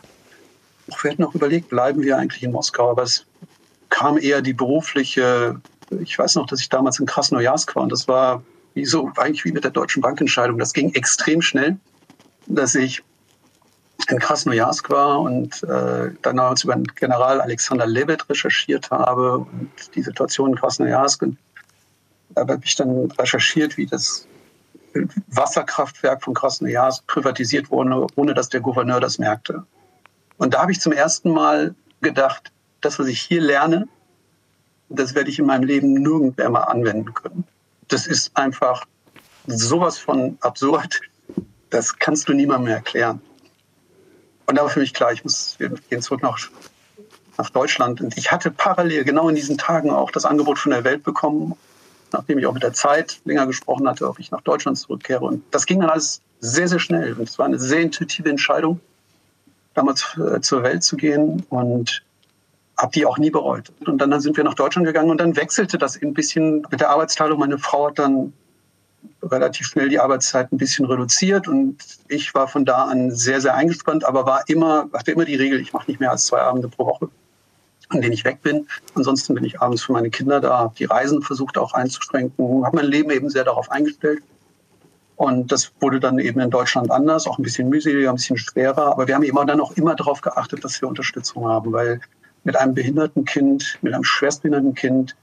[1.02, 3.26] Wir hätten auch überlegt, bleiben wir eigentlich in Moskau, aber es
[3.90, 8.08] kam eher die berufliche, ich weiß noch, dass ich damals in Krasnojarsk war und das
[8.08, 10.60] war wie so, eigentlich wie mit der Deutschen Bankentscheidung.
[10.60, 11.78] Das ging extrem schnell,
[12.46, 13.04] dass ich
[14.10, 20.04] in Krasnojarsk war und äh, damals über den General Alexander Lebed recherchiert habe und die
[20.04, 21.24] Situation in Krasnojarsk.
[21.24, 21.38] Und
[22.30, 24.27] da habe ich dann recherchiert, wie das
[25.28, 29.64] Wasserkraftwerk von Krasnojarsk privatisiert wurde, ohne dass der Gouverneur das merkte.
[30.38, 33.88] Und da habe ich zum ersten Mal gedacht, das, was ich hier lerne,
[34.90, 37.44] das werde ich in meinem Leben nirgendwo mehr anwenden können.
[37.88, 38.86] Das ist einfach
[39.48, 41.02] sowas von absurd.
[41.70, 43.22] Das kannst du niemandem mehr erklären.
[44.46, 46.38] Und da war für mich klar, ich muss, wir gehen zurück nach,
[47.38, 48.00] nach Deutschland.
[48.00, 51.56] Und ich hatte parallel genau in diesen Tagen auch das Angebot von der Welt bekommen,
[52.12, 55.24] nachdem ich auch mit der Zeit länger gesprochen hatte, ob ich nach Deutschland zurückkehre.
[55.24, 57.14] Und das ging dann alles sehr, sehr schnell.
[57.14, 58.80] Und es war eine sehr intuitive Entscheidung,
[59.74, 62.04] damals äh, zur Welt zu gehen und
[62.78, 63.72] habe die auch nie bereut.
[63.86, 66.90] Und dann, sind wir nach Deutschland gegangen und dann wechselte das ein bisschen mit der
[66.90, 67.40] Arbeitsteilung.
[67.40, 68.34] Meine Frau hat dann
[69.24, 73.56] relativ schnell die Arbeitszeit ein bisschen reduziert und ich war von da an sehr, sehr
[73.56, 76.68] eingespannt, aber war immer, hatte immer die Regel, ich mache nicht mehr als zwei Abende
[76.68, 77.10] pro Woche,
[77.90, 78.68] an denen ich weg bin.
[78.96, 82.78] Ansonsten bin ich abends für meine Kinder da, habe die Reisen versucht auch einzuschränken, habe
[82.78, 84.22] mein Leben eben sehr darauf eingestellt.
[85.16, 88.92] Und das wurde dann eben in Deutschland anders, auch ein bisschen mühseliger, ein bisschen schwerer.
[88.92, 92.02] Aber wir haben eben dann auch immer darauf geachtet, dass wir Unterstützung haben, weil
[92.44, 95.16] mit einem behinderten Kind, mit einem schwerstbehinderten Kind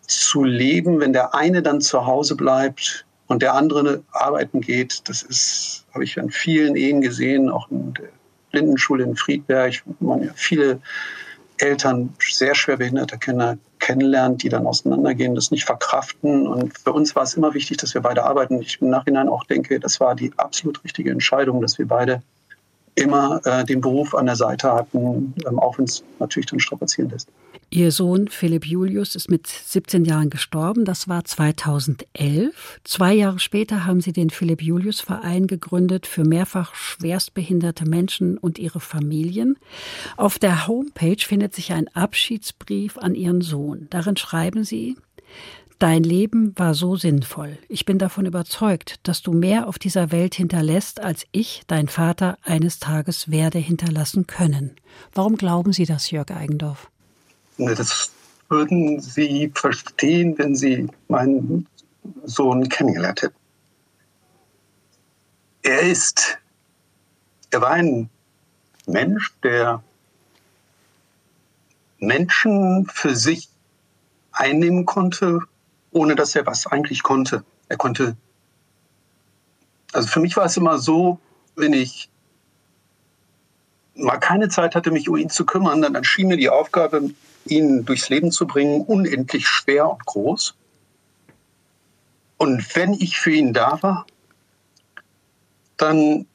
[0.00, 5.22] zu leben, wenn der eine dann zu Hause bleibt und der andere arbeiten geht, das
[5.22, 8.08] ist, habe ich an vielen Ehen gesehen, auch in der
[8.50, 10.80] Blindenschule in Friedberg, wo man ja viele
[11.62, 16.46] Eltern sehr schwer behinderte Kinder kennenlernt, die dann auseinandergehen, das nicht verkraften.
[16.46, 18.60] Und für uns war es immer wichtig, dass wir beide arbeiten.
[18.60, 22.22] Ich im Nachhinein auch denke, das war die absolut richtige Entscheidung, dass wir beide
[22.94, 27.10] immer äh, den Beruf an der Seite hatten, ähm, auch wenn es natürlich dann strapazieren
[27.10, 27.28] lässt.
[27.74, 30.84] Ihr Sohn Philipp Julius ist mit 17 Jahren gestorben.
[30.84, 32.80] Das war 2011.
[32.84, 38.58] Zwei Jahre später haben Sie den Philipp Julius Verein gegründet für mehrfach schwerstbehinderte Menschen und
[38.58, 39.56] ihre Familien.
[40.18, 43.86] Auf der Homepage findet sich ein Abschiedsbrief an Ihren Sohn.
[43.88, 44.98] Darin schreiben Sie,
[45.78, 47.56] Dein Leben war so sinnvoll.
[47.70, 52.36] Ich bin davon überzeugt, dass du mehr auf dieser Welt hinterlässt, als ich, dein Vater,
[52.42, 54.72] eines Tages werde hinterlassen können.
[55.14, 56.91] Warum glauben Sie das, Jörg Eigendorf?
[57.58, 58.10] Das
[58.48, 61.66] würden Sie verstehen, wenn Sie meinen
[62.24, 63.36] Sohn kennengelernt hätten.
[65.62, 66.38] Er ist,
[67.50, 68.10] er war ein
[68.86, 69.82] Mensch, der
[71.98, 73.48] Menschen für sich
[74.32, 75.40] einnehmen konnte,
[75.92, 77.44] ohne dass er was eigentlich konnte.
[77.68, 78.16] Er konnte,
[79.92, 81.20] also für mich war es immer so,
[81.54, 82.10] wenn ich
[84.02, 87.10] mal keine Zeit hatte, mich um ihn zu kümmern, dann erschien mir die Aufgabe,
[87.46, 90.54] ihn durchs Leben zu bringen, unendlich schwer und groß.
[92.36, 94.06] Und wenn ich für ihn da war,
[95.76, 96.26] dann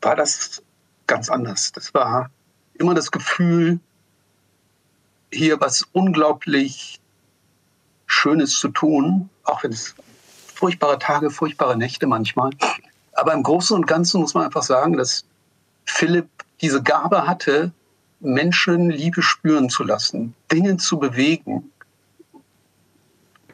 [0.00, 0.62] war das
[1.06, 1.72] ganz anders.
[1.72, 2.30] Das war
[2.74, 3.80] immer das Gefühl,
[5.32, 7.00] hier was unglaublich
[8.06, 9.94] Schönes zu tun, auch wenn es
[10.54, 12.50] furchtbare Tage, furchtbare Nächte manchmal.
[13.12, 15.24] Aber im Großen und Ganzen muss man einfach sagen, dass
[15.84, 16.28] Philipp
[16.60, 17.72] diese Gabe hatte,
[18.20, 21.70] Menschen Liebe spüren zu lassen, Dinge zu bewegen.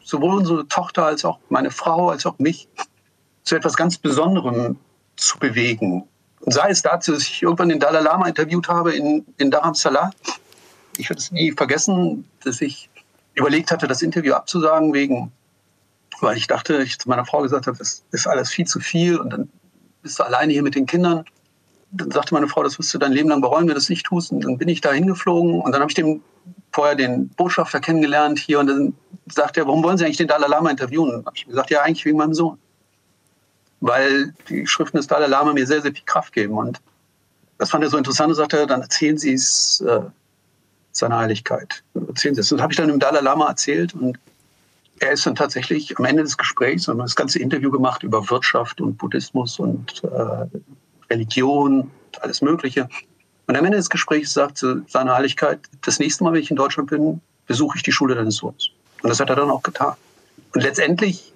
[0.02, 2.68] Sowohl unsere Tochter als auch meine Frau, als auch mich
[3.42, 4.78] zu etwas ganz Besonderem
[5.16, 6.04] zu bewegen.
[6.40, 10.10] Und sei es dazu, dass ich irgendwann den Dalai Lama interviewt habe in, in Dharamsala.
[10.96, 12.90] Ich werde es nie vergessen, dass ich
[13.34, 15.32] überlegt hatte, das Interview abzusagen, wegen,
[16.20, 19.18] weil ich dachte, ich zu meiner Frau gesagt habe, das ist alles viel zu viel
[19.18, 19.48] und dann
[20.02, 21.24] bist du alleine hier mit den Kindern.
[21.96, 24.06] Dann sagte meine Frau, das wirst du dein Leben lang bereuen, wenn du das nicht
[24.06, 24.32] tust.
[24.32, 26.22] Und dann bin ich da hingeflogen und dann habe ich dem
[26.72, 28.94] vorher den Botschafter kennengelernt hier und dann
[29.32, 31.14] sagte er, warum wollen Sie eigentlich den Dalai Lama interviewen?
[31.14, 32.58] Und habe ich gesagt, ja, eigentlich wegen meinem Sohn.
[33.80, 36.58] Weil die Schriften des Dalai Lama mir sehr, sehr viel Kraft geben.
[36.58, 36.80] Und
[37.58, 40.00] das fand er so interessant und sagte, dann erzählen Sie es äh,
[40.90, 41.84] seiner Heiligkeit.
[41.94, 42.48] Erzählen Sie es.
[42.48, 44.18] Das habe ich dann dem Dalai Lama erzählt und
[45.00, 48.80] er ist dann tatsächlich am Ende des Gesprächs, wir das ganze Interview gemacht über Wirtschaft
[48.80, 50.46] und Buddhismus und äh,
[51.14, 52.88] Religion alles Mögliche.
[53.46, 56.90] Und am Ende des Gesprächs sagte seine Heiligkeit, das nächste Mal, wenn ich in Deutschland
[56.90, 58.70] bin, besuche ich die Schule deines Sohns.
[59.02, 59.94] Und das hat er dann auch getan.
[60.54, 61.32] Und letztendlich,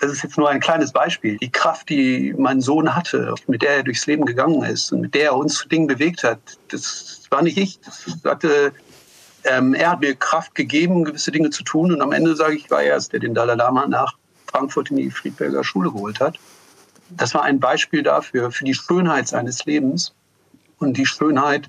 [0.00, 3.76] das ist jetzt nur ein kleines Beispiel, die Kraft, die mein Sohn hatte, mit der
[3.76, 7.22] er durchs Leben gegangen ist und mit der er uns zu Dingen bewegt hat, das
[7.30, 7.78] war nicht ich.
[7.80, 8.72] Das hatte,
[9.44, 11.92] ähm, er hat mir Kraft gegeben, gewisse Dinge zu tun.
[11.92, 14.16] Und am Ende sage ich, war er es, der den Dalai Lama nach
[14.46, 16.38] Frankfurt in die Friedberger Schule geholt hat.
[17.10, 20.14] Das war ein Beispiel dafür, für die Schönheit seines Lebens
[20.78, 21.68] und die Schönheit,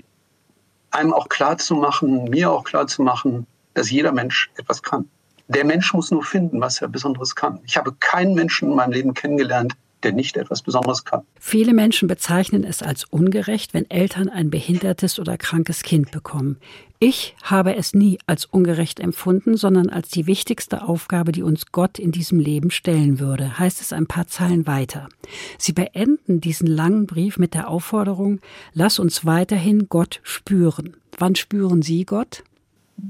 [0.91, 5.10] einem auch klar zu machen, mir auch klar zu machen, dass jeder Mensch etwas kann.
[5.48, 7.60] Der Mensch muss nur finden, was er Besonderes kann.
[7.65, 9.74] Ich habe keinen Menschen in meinem Leben kennengelernt,
[10.06, 11.24] der nicht etwas Besonderes kann.
[11.39, 16.58] Viele Menschen bezeichnen es als ungerecht, wenn Eltern ein behindertes oder krankes Kind bekommen.
[17.00, 22.00] Ich habe es nie als ungerecht empfunden, sondern als die wichtigste Aufgabe, die uns Gott
[22.00, 25.10] in diesem Leben stellen würde, heißt es ein paar Zeilen weiter.
[25.58, 28.39] Sie beenden diesen langen Brief mit der Aufforderung,
[28.74, 30.96] lass uns weiterhin Gott spüren.
[31.18, 32.44] Wann spüren Sie Gott?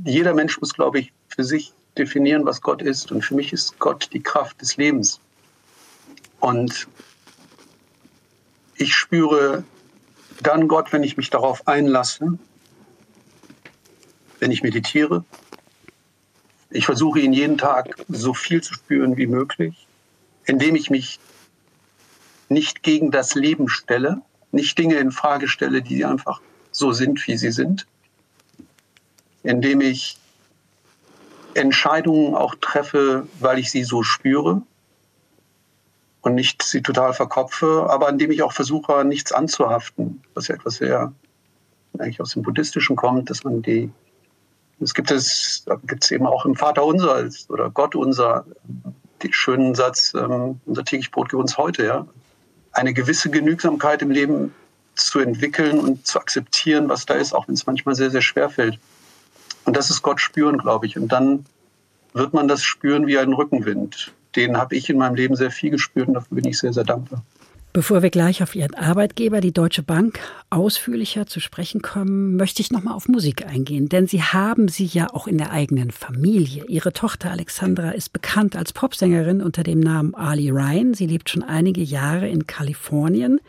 [0.06, 3.12] Jeder Mensch muss, glaube ich, für sich definieren, was Gott ist.
[3.12, 5.20] Und für mich ist Gott die Kraft des Lebens.
[6.40, 6.88] Und
[8.76, 9.64] ich spüre
[10.42, 12.38] dann Gott, wenn ich mich darauf einlasse,
[14.40, 15.24] wenn ich meditiere.
[16.70, 19.88] Ich versuche ihn jeden Tag so viel zu spüren wie möglich,
[20.46, 21.20] indem ich mich
[22.50, 24.22] nicht gegen das Leben stelle,
[24.52, 27.88] nicht Dinge in Frage stelle, die einfach so sind, wie sie sind,
[29.44, 30.18] indem ich
[31.54, 34.62] Entscheidungen auch treffe, weil ich sie so spüre
[36.26, 40.76] und nicht sie total verkopfe, aber indem ich auch versuche, nichts anzuhaften, was ja etwas
[40.76, 41.14] sehr
[42.00, 43.92] eigentlich aus dem Buddhistischen kommt, dass man die,
[44.80, 48.46] es gibt es, gibt es eben auch im Vater unser oder Gott unser,
[49.24, 52.08] den schönen Satz, ähm, unser täglich Brot gibt uns heute, ja.
[52.72, 54.54] Eine gewisse Genügsamkeit im Leben
[54.96, 58.50] zu entwickeln und zu akzeptieren, was da ist, auch wenn es manchmal sehr, sehr schwer
[58.50, 58.80] fällt.
[59.64, 60.98] Und das ist Gott spüren, glaube ich.
[60.98, 61.46] Und dann
[62.14, 64.14] wird man das spüren wie einen Rückenwind.
[64.36, 66.84] Den habe ich in meinem Leben sehr viel gespürt und dafür bin ich sehr, sehr
[66.84, 67.24] dankbar.
[67.76, 72.72] Bevor wir gleich auf Ihren Arbeitgeber, die Deutsche Bank, ausführlicher zu sprechen kommen, möchte ich
[72.72, 76.64] noch mal auf Musik eingehen, denn Sie haben sie ja auch in der eigenen Familie.
[76.70, 80.94] Ihre Tochter Alexandra ist bekannt als Popsängerin unter dem Namen Ali Ryan.
[80.94, 83.42] Sie lebt schon einige Jahre in Kalifornien.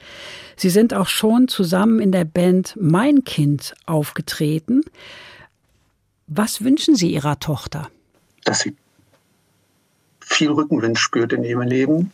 [0.57, 4.83] Sie sind auch schon zusammen in der Band Mein Kind aufgetreten.
[6.27, 7.89] Was wünschen Sie Ihrer Tochter?
[8.45, 8.75] Dass sie
[10.27, 12.13] viel Rückenwind spürt in ihrem Leben,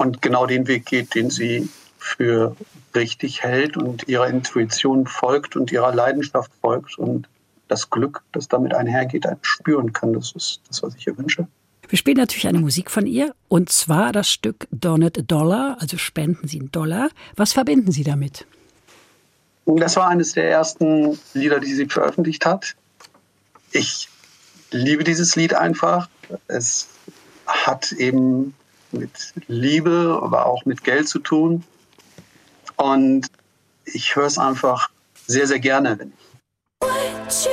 [0.00, 2.56] und genau den Weg geht, den sie für
[2.94, 7.28] richtig hält und ihrer Intuition folgt und ihrer Leidenschaft folgt und
[7.68, 10.14] das Glück, das damit einhergeht, spüren kann.
[10.14, 11.46] Das ist das, was ich ihr wünsche.
[11.86, 16.48] Wir spielen natürlich eine Musik von ihr und zwar das Stück Donut Dollar, also spenden
[16.48, 17.10] Sie einen Dollar.
[17.36, 18.46] Was verbinden Sie damit?
[19.66, 22.74] Das war eines der ersten Lieder, die sie veröffentlicht hat.
[23.70, 24.08] Ich
[24.70, 26.08] liebe dieses Lied einfach.
[26.48, 26.88] Es
[27.46, 28.54] hat eben
[28.92, 31.64] mit Liebe, aber auch mit Geld zu tun.
[32.76, 33.26] Und
[33.84, 34.90] ich höre es einfach
[35.26, 36.30] sehr, sehr gerne, wenn ich.
[36.82, 37.44] Would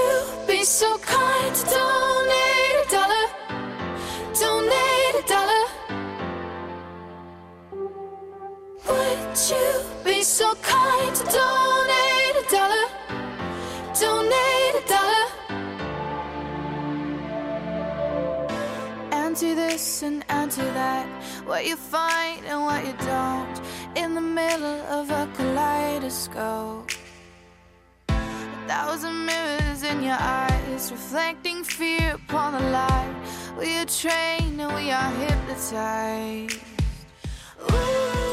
[9.52, 11.67] you be so kind to
[19.38, 21.06] And to this and, to that
[21.46, 23.62] what you find and what you don't
[23.96, 26.90] in the middle of a kaleidoscope.
[28.10, 33.16] A thousand mirrors in your eyes, reflecting fear upon the light.
[33.60, 36.60] We are trained and we are hypnotized.
[37.72, 38.27] Ooh.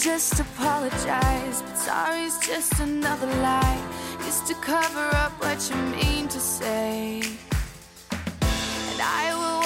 [0.00, 3.78] Just apologize, but sorry's just another lie.
[4.24, 7.20] Used to cover up what you mean to say.
[8.10, 9.59] And I will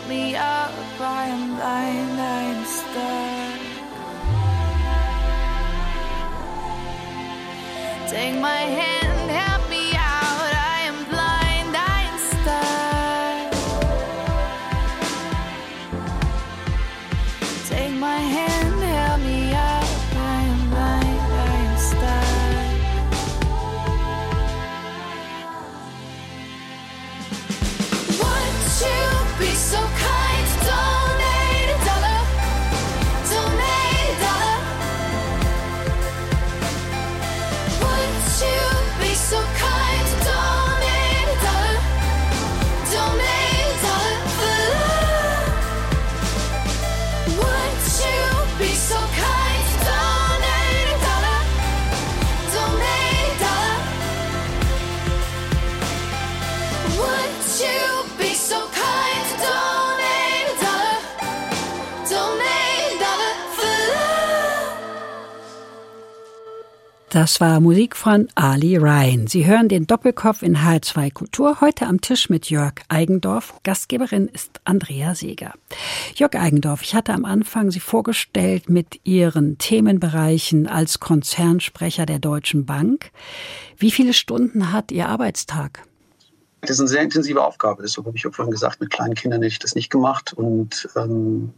[0.00, 0.72] help me up.
[1.00, 3.60] I am blind, I am stuck.
[8.10, 8.89] Take my hand,
[67.40, 69.26] Das war Musik von Ali Ryan.
[69.26, 73.54] Sie hören den Doppelkopf in H2 Kultur heute am Tisch mit Jörg Eigendorf.
[73.62, 75.54] Gastgeberin ist Andrea Seeger.
[76.16, 82.66] Jörg Eigendorf, ich hatte am Anfang Sie vorgestellt mit Ihren Themenbereichen als Konzernsprecher der Deutschen
[82.66, 83.10] Bank.
[83.78, 85.84] Wie viele Stunden hat Ihr Arbeitstag?
[86.60, 87.82] Das ist eine sehr intensive Aufgabe.
[87.82, 88.82] Das habe ich auch vorhin gesagt.
[88.82, 90.34] Mit kleinen Kindern hätte ich das nicht gemacht.
[90.34, 91.54] Und ähm,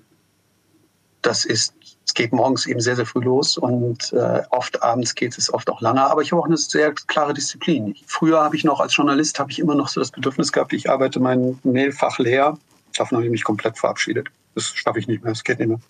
[1.23, 5.39] das ist, es geht morgens eben sehr, sehr früh los und äh, oft abends geht
[5.39, 6.03] es oft auch lange.
[6.03, 7.95] Aber ich habe auch eine sehr klare Disziplin.
[8.07, 10.91] Früher habe ich noch als Journalist habe ich immer noch so das Bedürfnis gehabt, ich
[10.91, 12.59] arbeite mein Mailfach leer.
[12.97, 14.29] Davon habe ich mich komplett verabschiedet.
[14.55, 15.81] Das schaffe ich nicht mehr, das geht nicht mehr.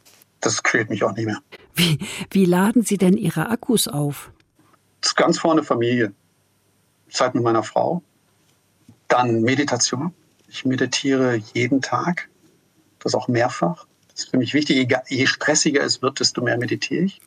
[0.40, 1.38] Das quält mich auch nicht mehr.
[1.74, 1.98] Wie,
[2.30, 4.30] wie laden Sie denn Ihre Akkus auf?
[5.16, 6.12] Ganz vorne Familie.
[7.10, 8.02] Zeit mit meiner Frau.
[9.08, 10.12] Dann Meditation.
[10.48, 12.28] Ich meditiere jeden Tag.
[12.98, 13.86] Das auch mehrfach.
[14.22, 14.96] Ist für mich wichtig.
[15.08, 17.20] Je stressiger es wird, desto mehr meditiere ich.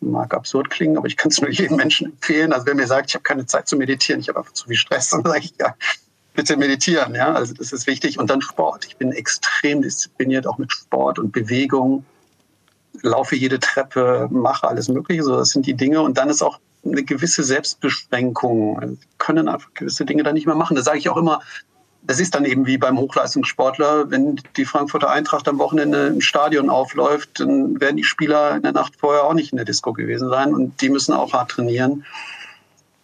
[0.00, 2.52] Mag absurd klingen, aber ich kann es nur jedem Menschen empfehlen.
[2.52, 4.76] Also wenn mir sagt, ich habe keine Zeit zu meditieren, ich habe einfach zu viel
[4.76, 5.74] Stress, dann sage ich, ja,
[6.34, 7.14] bitte meditieren.
[7.14, 8.18] Ja, also das ist wichtig.
[8.18, 8.86] Und dann Sport.
[8.86, 12.04] Ich bin extrem diszipliniert, auch mit Sport und Bewegung.
[13.02, 15.24] Laufe jede Treppe, mache alles Mögliche.
[15.24, 16.00] So, das sind die Dinge.
[16.00, 18.80] Und dann ist auch eine gewisse Selbstbeschränkung.
[18.80, 20.76] Wir können einfach gewisse Dinge dann nicht mehr machen.
[20.76, 21.42] Da sage ich auch immer,
[22.02, 26.70] das ist dann eben wie beim Hochleistungssportler, wenn die Frankfurter Eintracht am Wochenende im Stadion
[26.70, 30.28] aufläuft, dann werden die Spieler in der Nacht vorher auch nicht in der Disco gewesen
[30.28, 32.04] sein und die müssen auch hart trainieren.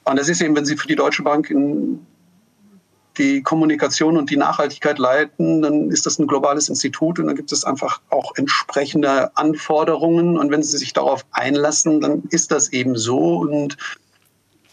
[0.04, 1.52] Und das ist eben, wenn Sie für die Deutsche Bank
[3.18, 7.50] die Kommunikation und die Nachhaltigkeit leiten, dann ist das ein globales Institut und dann gibt
[7.50, 10.38] es einfach auch entsprechende Anforderungen.
[10.38, 13.38] Und wenn Sie sich darauf einlassen, dann ist das eben so.
[13.38, 13.76] Und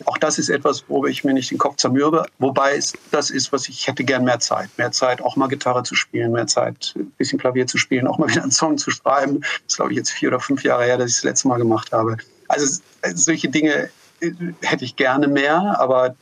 [0.06, 2.26] auch das ist etwas, wo ich mir nicht den Kopf zermürbe.
[2.39, 4.70] Wobei es das ist, was ich hätte gern mehr Zeit.
[4.78, 8.18] Mehr Zeit, auch mal Gitarre zu spielen, mehr Zeit, ein bisschen Klavier zu spielen, auch
[8.18, 9.41] mal wieder einen Song zu schreiben.
[9.41, 11.58] Das ist, glaube ich, jetzt vier oder fünf Jahre her, dass ich das letzte Mal
[11.58, 12.18] gemacht habe.
[12.47, 12.82] Also
[13.16, 13.89] solche Dinge
[14.20, 14.32] äh,
[14.62, 16.16] hätte ich gerne mehr, aber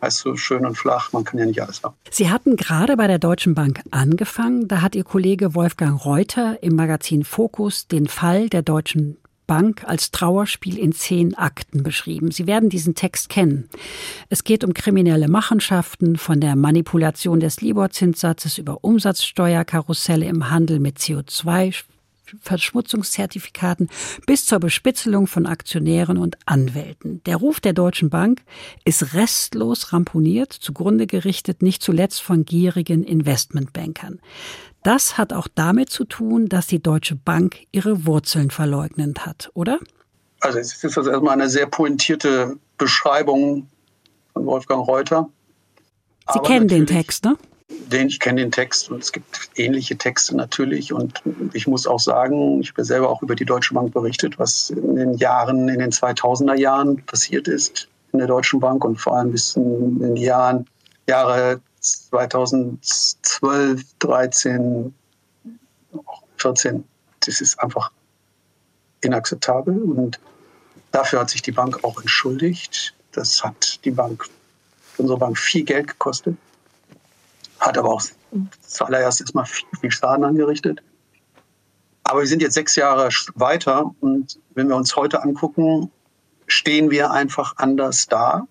[0.00, 1.94] heißt so schön und flach, man kann ja nicht alles haben.
[2.10, 4.68] Sie hatten gerade bei der Deutschen Bank angefangen.
[4.68, 9.16] Da hat Ihr Kollege Wolfgang Reuter im Magazin Fokus den Fall der Deutschen
[9.46, 12.30] Bank als Trauerspiel in zehn Akten beschrieben.
[12.30, 13.68] Sie werden diesen Text kennen.
[14.28, 20.98] Es geht um kriminelle Machenschaften, von der Manipulation des Libor-Zinssatzes über Umsatzsteuerkarusselle im Handel mit
[20.98, 21.84] CO2
[22.40, 23.88] Verschmutzungszertifikaten
[24.26, 27.22] bis zur Bespitzelung von Aktionären und Anwälten.
[27.24, 28.42] Der Ruf der Deutschen Bank
[28.84, 34.20] ist restlos ramponiert, zugrunde gerichtet, nicht zuletzt von gierigen Investmentbankern.
[34.82, 39.78] Das hat auch damit zu tun, dass die Deutsche Bank ihre Wurzeln verleugnet hat, oder?
[40.40, 43.68] Also es ist das erstmal eine sehr pointierte Beschreibung
[44.32, 45.28] von Wolfgang Reuter.
[46.32, 47.36] Sie Aber kennen den Text, ne?
[47.90, 50.92] Den, ich kenne den Text und es gibt ähnliche Texte natürlich.
[50.92, 54.70] Und ich muss auch sagen, ich habe selber auch über die Deutsche Bank berichtet, was
[54.70, 59.16] in den Jahren, in den 2000er Jahren passiert ist in der Deutschen Bank und vor
[59.16, 60.66] allem bis in den Jahren,
[61.08, 64.94] Jahre 2012, 13,
[66.36, 66.84] 14,
[67.20, 67.90] das ist einfach
[69.00, 70.20] inakzeptabel und
[70.92, 72.94] dafür hat sich die Bank auch entschuldigt.
[73.12, 74.28] Das hat die Bank,
[74.96, 76.36] unsere Bank viel Geld gekostet,
[77.62, 78.02] hat aber auch
[78.60, 80.82] zuallererst erstmal viel, viel Schaden angerichtet.
[82.02, 85.90] Aber wir sind jetzt sechs Jahre weiter und wenn wir uns heute angucken,
[86.46, 88.46] stehen wir einfach anders da.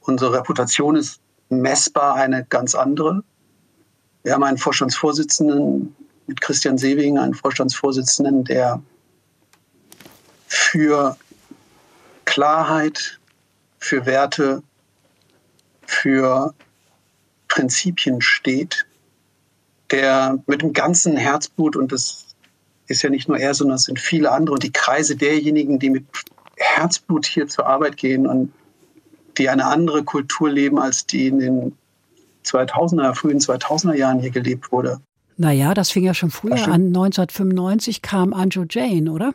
[0.00, 3.22] Unsere Reputation ist messbar eine ganz andere.
[4.24, 5.94] Wir haben einen Vorstandsvorsitzenden
[6.26, 8.82] mit Christian Sewing, einen Vorstandsvorsitzenden, der
[10.46, 11.16] für
[12.24, 13.20] Klarheit,
[13.78, 14.62] für Werte,
[15.86, 16.54] für
[17.50, 18.86] Prinzipien steht,
[19.90, 22.26] der mit dem ganzen Herzblut, und das
[22.86, 25.90] ist ja nicht nur er, sondern es sind viele andere, und die Kreise derjenigen, die
[25.90, 26.06] mit
[26.56, 28.52] Herzblut hier zur Arbeit gehen und
[29.36, 31.76] die eine andere Kultur leben, als die in den
[32.44, 35.00] 2000er, frühen 2000er Jahren hier gelebt wurde.
[35.36, 36.88] Naja, das fing ja schon früher an.
[36.88, 39.32] 1995 kam Anjo Jane, oder?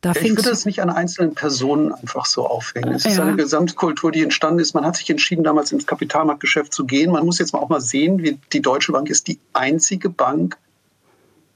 [0.00, 2.94] Da ich würde es nicht an einzelnen Personen einfach so aufhängen.
[2.94, 3.10] Es ja.
[3.10, 4.72] ist eine Gesamtkultur, die entstanden ist.
[4.74, 7.10] Man hat sich entschieden, damals ins Kapitalmarktgeschäft zu gehen.
[7.10, 10.56] Man muss jetzt mal auch mal sehen, wie die Deutsche Bank ist die einzige Bank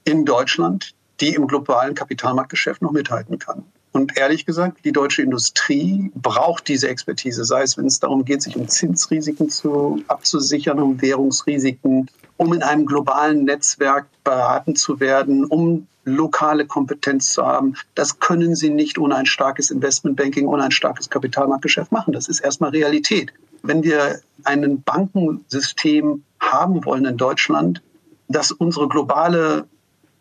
[0.03, 3.63] in Deutschland, die im globalen Kapitalmarktgeschäft noch mithalten kann.
[3.93, 8.41] Und ehrlich gesagt, die deutsche Industrie braucht diese Expertise, sei es, wenn es darum geht,
[8.41, 15.45] sich um Zinsrisiken zu, abzusichern, um Währungsrisiken, um in einem globalen Netzwerk beraten zu werden,
[15.45, 17.75] um lokale Kompetenz zu haben.
[17.93, 22.13] Das können sie nicht ohne ein starkes Investmentbanking, ohne ein starkes Kapitalmarktgeschäft machen.
[22.13, 23.31] Das ist erstmal Realität.
[23.61, 27.81] Wenn wir ein Bankensystem haben wollen in Deutschland,
[28.27, 29.65] das unsere globale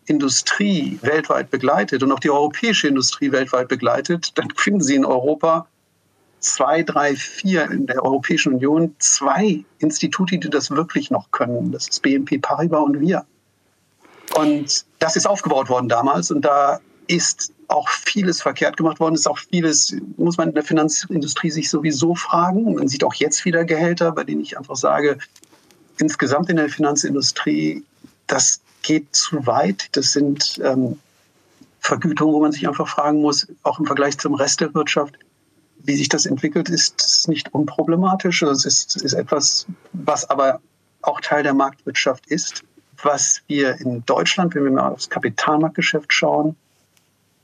[0.06, 5.66] Industrie weltweit begleitet und auch die europäische Industrie weltweit begleitet, dann finden Sie in Europa
[6.40, 11.70] zwei, drei, vier in der Europäischen Union zwei Institute, die das wirklich noch können.
[11.70, 13.24] Das ist BNP Paribas und wir.
[14.34, 19.28] Und das ist aufgebaut worden damals und da ist auch vieles verkehrt gemacht worden, ist
[19.28, 22.74] auch vieles, muss man in der Finanzindustrie sich sowieso fragen.
[22.74, 25.18] Man sieht auch jetzt wieder Gehälter, bei denen ich einfach sage,
[25.98, 27.84] insgesamt in der Finanzindustrie,
[28.26, 29.88] das geht zu weit.
[29.92, 30.98] Das sind ähm,
[31.80, 35.18] Vergütungen, wo man sich einfach fragen muss, auch im Vergleich zum Rest der Wirtschaft,
[35.84, 38.42] wie sich das entwickelt, ist nicht unproblematisch.
[38.42, 40.60] Es ist, ist etwas, was aber
[41.02, 42.62] auch Teil der Marktwirtschaft ist.
[43.02, 46.54] Was wir in Deutschland, wenn wir mal aufs Kapitalmarktgeschäft schauen,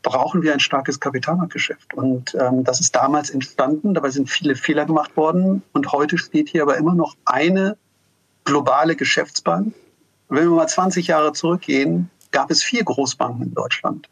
[0.03, 1.95] brauchen wir ein starkes Kapitalmarktgeschäft.
[1.95, 5.63] Und ähm, das ist damals entstanden, dabei sind viele Fehler gemacht worden.
[5.73, 7.77] Und heute steht hier aber immer noch eine
[8.45, 9.75] globale Geschäftsbank.
[10.29, 14.09] Wenn wir mal 20 Jahre zurückgehen, gab es vier Großbanken in Deutschland.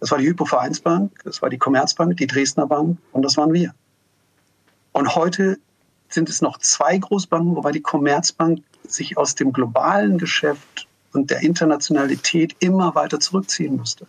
[0.00, 3.74] Das war die Hypovereinsbank, das war die Commerzbank, die Dresdner Bank und das waren wir.
[4.92, 5.58] Und heute
[6.08, 11.42] sind es noch zwei Großbanken, wobei die Commerzbank sich aus dem globalen Geschäft und der
[11.42, 14.06] Internationalität immer weiter zurückziehen musste.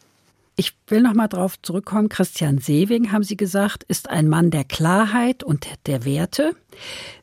[0.62, 2.08] Ich will noch mal darauf zurückkommen.
[2.08, 6.56] Christian Sewing, haben Sie gesagt, ist ein Mann der Klarheit und der Werte.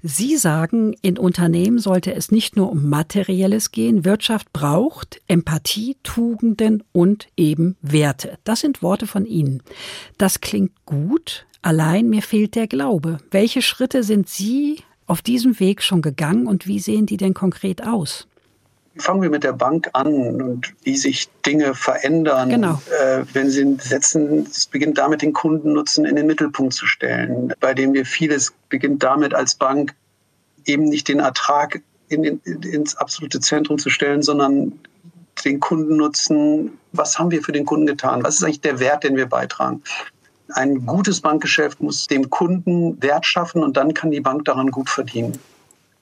[0.02, 4.04] Sie sagen, in Unternehmen sollte es nicht nur um Materielles gehen.
[4.04, 8.40] Wirtschaft braucht Empathie, Tugenden und eben Werte.
[8.42, 9.62] Das sind Worte von Ihnen.
[10.16, 11.46] Das klingt gut.
[11.62, 13.18] Allein mir fehlt der Glaube.
[13.30, 17.86] Welche Schritte sind Sie auf diesem Weg schon gegangen und wie sehen die denn konkret
[17.86, 18.27] aus?
[18.98, 22.50] Fangen wir mit der Bank an und wie sich Dinge verändern.
[22.50, 22.80] Genau.
[23.00, 27.74] Äh, wenn Sie setzen, es beginnt damit, den Kundennutzen in den Mittelpunkt zu stellen, bei
[27.74, 29.94] dem wir vieles beginnt damit als Bank
[30.64, 34.72] eben nicht den Ertrag in, in, ins absolute Zentrum zu stellen, sondern
[35.44, 38.22] den Kundennutzen, was haben wir für den Kunden getan?
[38.24, 39.82] Was ist eigentlich der Wert, den wir beitragen?
[40.50, 44.88] Ein gutes Bankgeschäft muss dem Kunden Wert schaffen und dann kann die Bank daran gut
[44.88, 45.38] verdienen.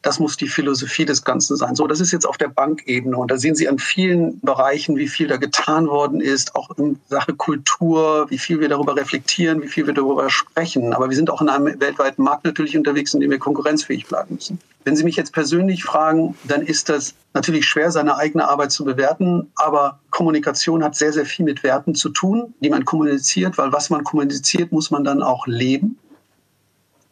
[0.06, 1.74] Das muss die Philosophie des Ganzen sein.
[1.74, 3.16] So, das ist jetzt auf der Bankebene.
[3.16, 7.00] Und da sehen Sie an vielen Bereichen, wie viel da getan worden ist, auch in
[7.08, 10.94] Sache Kultur, wie viel wir darüber reflektieren, wie viel wir darüber sprechen.
[10.94, 14.36] Aber wir sind auch in einem weltweiten Markt natürlich unterwegs, in dem wir konkurrenzfähig bleiben
[14.36, 14.60] müssen.
[14.84, 18.84] Wenn Sie mich jetzt persönlich fragen, dann ist das natürlich schwer, seine eigene Arbeit zu
[18.84, 19.50] bewerten.
[19.56, 23.90] Aber Kommunikation hat sehr, sehr viel mit Werten zu tun, die man kommuniziert, weil was
[23.90, 25.98] man kommuniziert, muss man dann auch leben.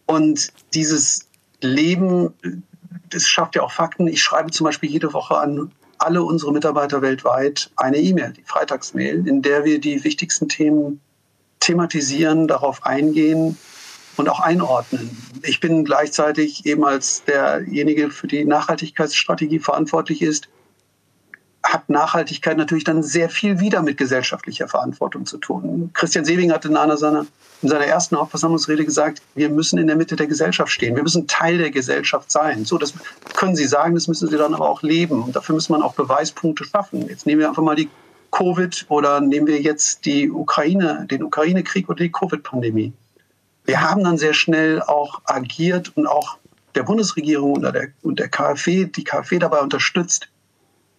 [0.06, 1.26] Und dieses
[1.60, 2.34] Leben
[3.10, 4.06] das schafft ja auch Fakten.
[4.06, 9.26] Ich schreibe zum Beispiel jede Woche an alle unsere Mitarbeiter weltweit eine E-Mail, die Freitagsmail,
[9.26, 11.00] in der wir die wichtigsten Themen
[11.60, 13.56] thematisieren, darauf eingehen
[14.16, 15.16] und auch einordnen.
[15.42, 20.48] Ich bin gleichzeitig eben als derjenige für die Nachhaltigkeitsstrategie verantwortlich ist,
[21.64, 25.90] hat Nachhaltigkeit natürlich dann sehr viel wieder mit gesellschaftlicher Verantwortung zu tun.
[25.94, 27.26] Christian Sewing hat in einer seiner,
[27.62, 30.94] in seiner ersten Hauptversammlungsrede gesagt, wir müssen in der Mitte der Gesellschaft stehen.
[30.94, 32.66] Wir müssen Teil der Gesellschaft sein.
[32.66, 32.92] So, das
[33.34, 35.22] können Sie sagen, das müssen Sie dann aber auch leben.
[35.22, 37.08] Und dafür muss man auch Beweispunkte schaffen.
[37.08, 37.88] Jetzt nehmen wir einfach mal die
[38.30, 42.92] Covid oder nehmen wir jetzt die Ukraine, den Ukraine-Krieg oder die Covid-Pandemie.
[43.64, 46.36] Wir haben dann sehr schnell auch agiert und auch
[46.74, 50.28] der Bundesregierung und der, und der KfW, die KfW dabei unterstützt,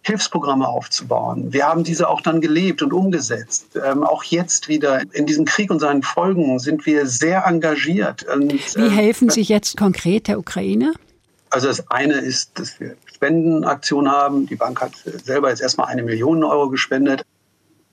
[0.06, 1.52] Hilfsprogramme aufzubauen.
[1.52, 3.76] Wir haben diese auch dann gelebt und umgesetzt.
[3.84, 8.22] Ähm, auch jetzt wieder in diesem Krieg und seinen Folgen sind wir sehr engagiert.
[8.22, 10.94] Und, Wie ähm, helfen Sie jetzt konkret der Ukraine?
[11.50, 14.46] Also das eine ist, dass wir Spendenaktionen haben.
[14.46, 14.92] Die Bank hat
[15.24, 17.24] selber jetzt erstmal eine Million Euro gespendet.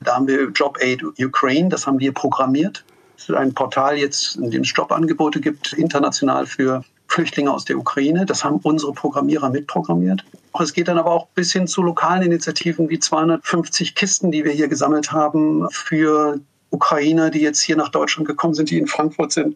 [0.01, 2.83] Da haben wir Job Aid Ukraine, das haben wir programmiert.
[3.15, 6.83] Das ist ein Portal jetzt, in dem es Jobangebote gibt, international für
[7.13, 8.25] Flüchtlinge aus der Ukraine.
[8.25, 10.25] Das haben unsere Programmierer mitprogrammiert.
[10.59, 14.51] Es geht dann aber auch bis hin zu lokalen Initiativen wie 250 Kisten, die wir
[14.51, 16.39] hier gesammelt haben für
[16.71, 19.55] Ukrainer, die jetzt hier nach Deutschland gekommen sind, die in Frankfurt sind.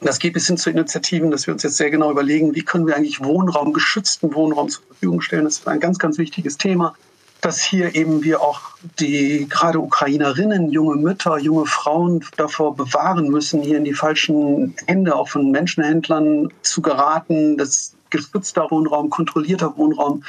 [0.00, 2.86] Das geht bis hin zu Initiativen, dass wir uns jetzt sehr genau überlegen, wie können
[2.86, 5.44] wir eigentlich Wohnraum, geschützten Wohnraum zur Verfügung stellen.
[5.44, 6.94] Das ist ein ganz, ganz wichtiges Thema
[7.40, 8.60] dass hier eben wir auch
[8.98, 15.14] die gerade Ukrainerinnen, junge Mütter, junge Frauen davor bewahren müssen, hier in die falschen Hände
[15.14, 20.24] auch von Menschenhändlern zu geraten, dass geschützter Wohnraum, kontrollierter Wohnraum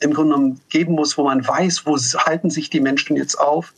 [0.00, 3.72] im Grunde genommen geben muss, wo man weiß, wo halten sich die Menschen jetzt auf.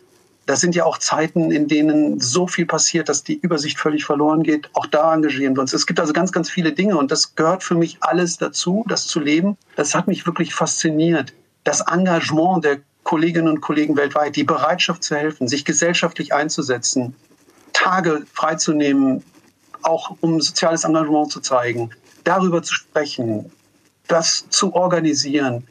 [0.47, 4.43] Das sind ja auch Zeiten, in denen so viel passiert, dass die Übersicht völlig verloren
[4.43, 4.69] geht.
[4.75, 5.73] Auch da engagieren wir uns.
[5.73, 9.07] Es gibt also ganz, ganz viele Dinge und das gehört für mich alles dazu, das
[9.07, 9.57] zu leben.
[9.77, 11.33] Das hat mich wirklich fasziniert
[11.65, 17.15] das Engagement der Kolleginnen und Kollegen weltweit, die Bereitschaft zu helfen, sich gesellschaftlich einzusetzen,
[17.73, 19.23] Tage freizunehmen,
[19.83, 21.91] auch um soziales Engagement zu zeigen,
[22.25, 23.51] darüber zu sprechen,
[24.09, 25.67] das zu organisieren,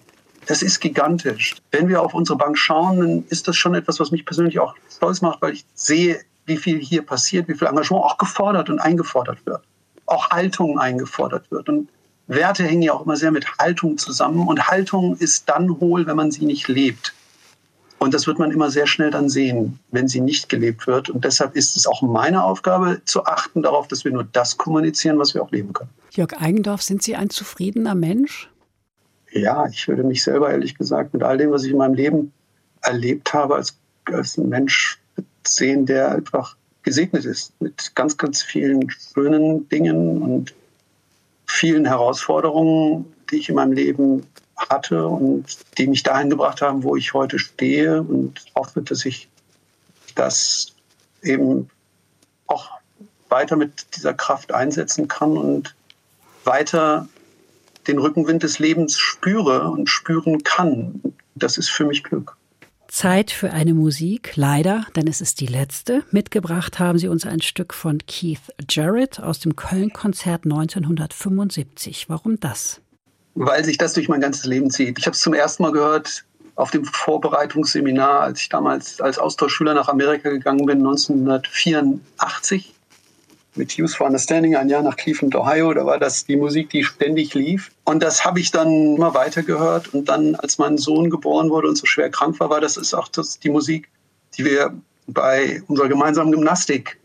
[0.45, 1.55] das ist gigantisch.
[1.71, 4.75] Wenn wir auf unsere Bank schauen, dann ist das schon etwas, was mich persönlich auch
[4.89, 8.79] stolz macht, weil ich sehe, wie viel hier passiert, wie viel Engagement auch gefordert und
[8.79, 9.61] eingefordert wird.
[10.05, 11.69] Auch Haltung eingefordert wird.
[11.69, 11.89] Und
[12.27, 14.47] Werte hängen ja auch immer sehr mit Haltung zusammen.
[14.47, 17.13] Und Haltung ist dann hohl, wenn man sie nicht lebt.
[17.99, 21.09] Und das wird man immer sehr schnell dann sehen, wenn sie nicht gelebt wird.
[21.09, 25.17] Und deshalb ist es auch meine Aufgabe, zu achten darauf, dass wir nur das kommunizieren,
[25.19, 25.89] was wir auch leben können.
[26.11, 28.49] Jörg Eigendorf, sind Sie ein zufriedener Mensch?
[29.31, 32.33] Ja, ich würde mich selber ehrlich gesagt mit all dem, was ich in meinem Leben
[32.81, 34.99] erlebt habe, als, als ein Mensch
[35.47, 40.53] sehen, der einfach gesegnet ist mit ganz, ganz vielen schönen Dingen und
[41.53, 44.25] vielen Herausforderungen, die ich in meinem Leben
[44.57, 45.45] hatte und
[45.77, 49.29] die mich dahin gebracht haben, wo ich heute stehe und hoffe, dass ich
[50.15, 50.73] das
[51.21, 51.69] eben
[52.47, 52.71] auch
[53.29, 55.75] weiter mit dieser Kraft einsetzen kann und
[56.43, 57.07] weiter
[57.87, 61.01] den Rückenwind des Lebens spüre und spüren kann.
[61.35, 62.35] Das ist für mich Glück.
[62.93, 66.03] Zeit für eine Musik, leider, denn es ist die letzte.
[66.11, 72.07] Mitgebracht haben Sie uns ein Stück von Keith Jarrett aus dem Köln-Konzert 1975.
[72.07, 72.81] Warum das?
[73.33, 74.99] Weil sich das durch mein ganzes Leben zieht.
[74.99, 76.23] Ich habe es zum ersten Mal gehört
[76.53, 82.75] auf dem Vorbereitungsseminar, als ich damals als Austauschschüler nach Amerika gegangen bin, 1984
[83.55, 85.73] mit Use for Understanding, ein Jahr nach Cleveland, Ohio.
[85.73, 87.71] Da war das die Musik, die ständig lief.
[87.83, 89.93] Und das habe ich dann immer weiter gehört.
[89.93, 92.93] Und dann, als mein Sohn geboren wurde und so schwer krank war, war das ist
[92.93, 93.89] auch das, die Musik,
[94.37, 94.73] die wir
[95.07, 96.99] bei unserer gemeinsamen Gymnastik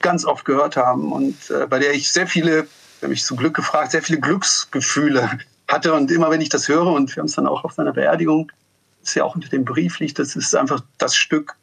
[0.00, 2.66] ganz oft gehört haben und äh, bei der ich sehr viele,
[3.00, 5.38] wenn mich zu Glück gefragt, sehr viele Glücksgefühle
[5.68, 5.94] hatte.
[5.94, 8.50] Und immer wenn ich das höre, und wir haben es dann auch auf seiner Beerdigung,
[9.02, 11.54] ist ja auch unter dem Brief liegt, das ist einfach das Stück,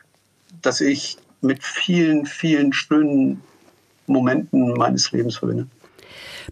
[0.61, 3.41] das ich mit vielen, vielen schönen
[4.09, 5.67] Momenten meines Lebens verbinde.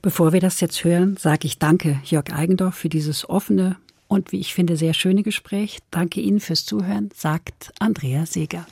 [0.02, 3.78] Bevor wir das jetzt hören, sage ich danke Jörg Eigendorf für dieses offene
[4.08, 5.80] und wie ich finde sehr schöne Gespräch.
[5.92, 8.66] Danke Ihnen fürs Zuhören, sagt Andrea Seeger.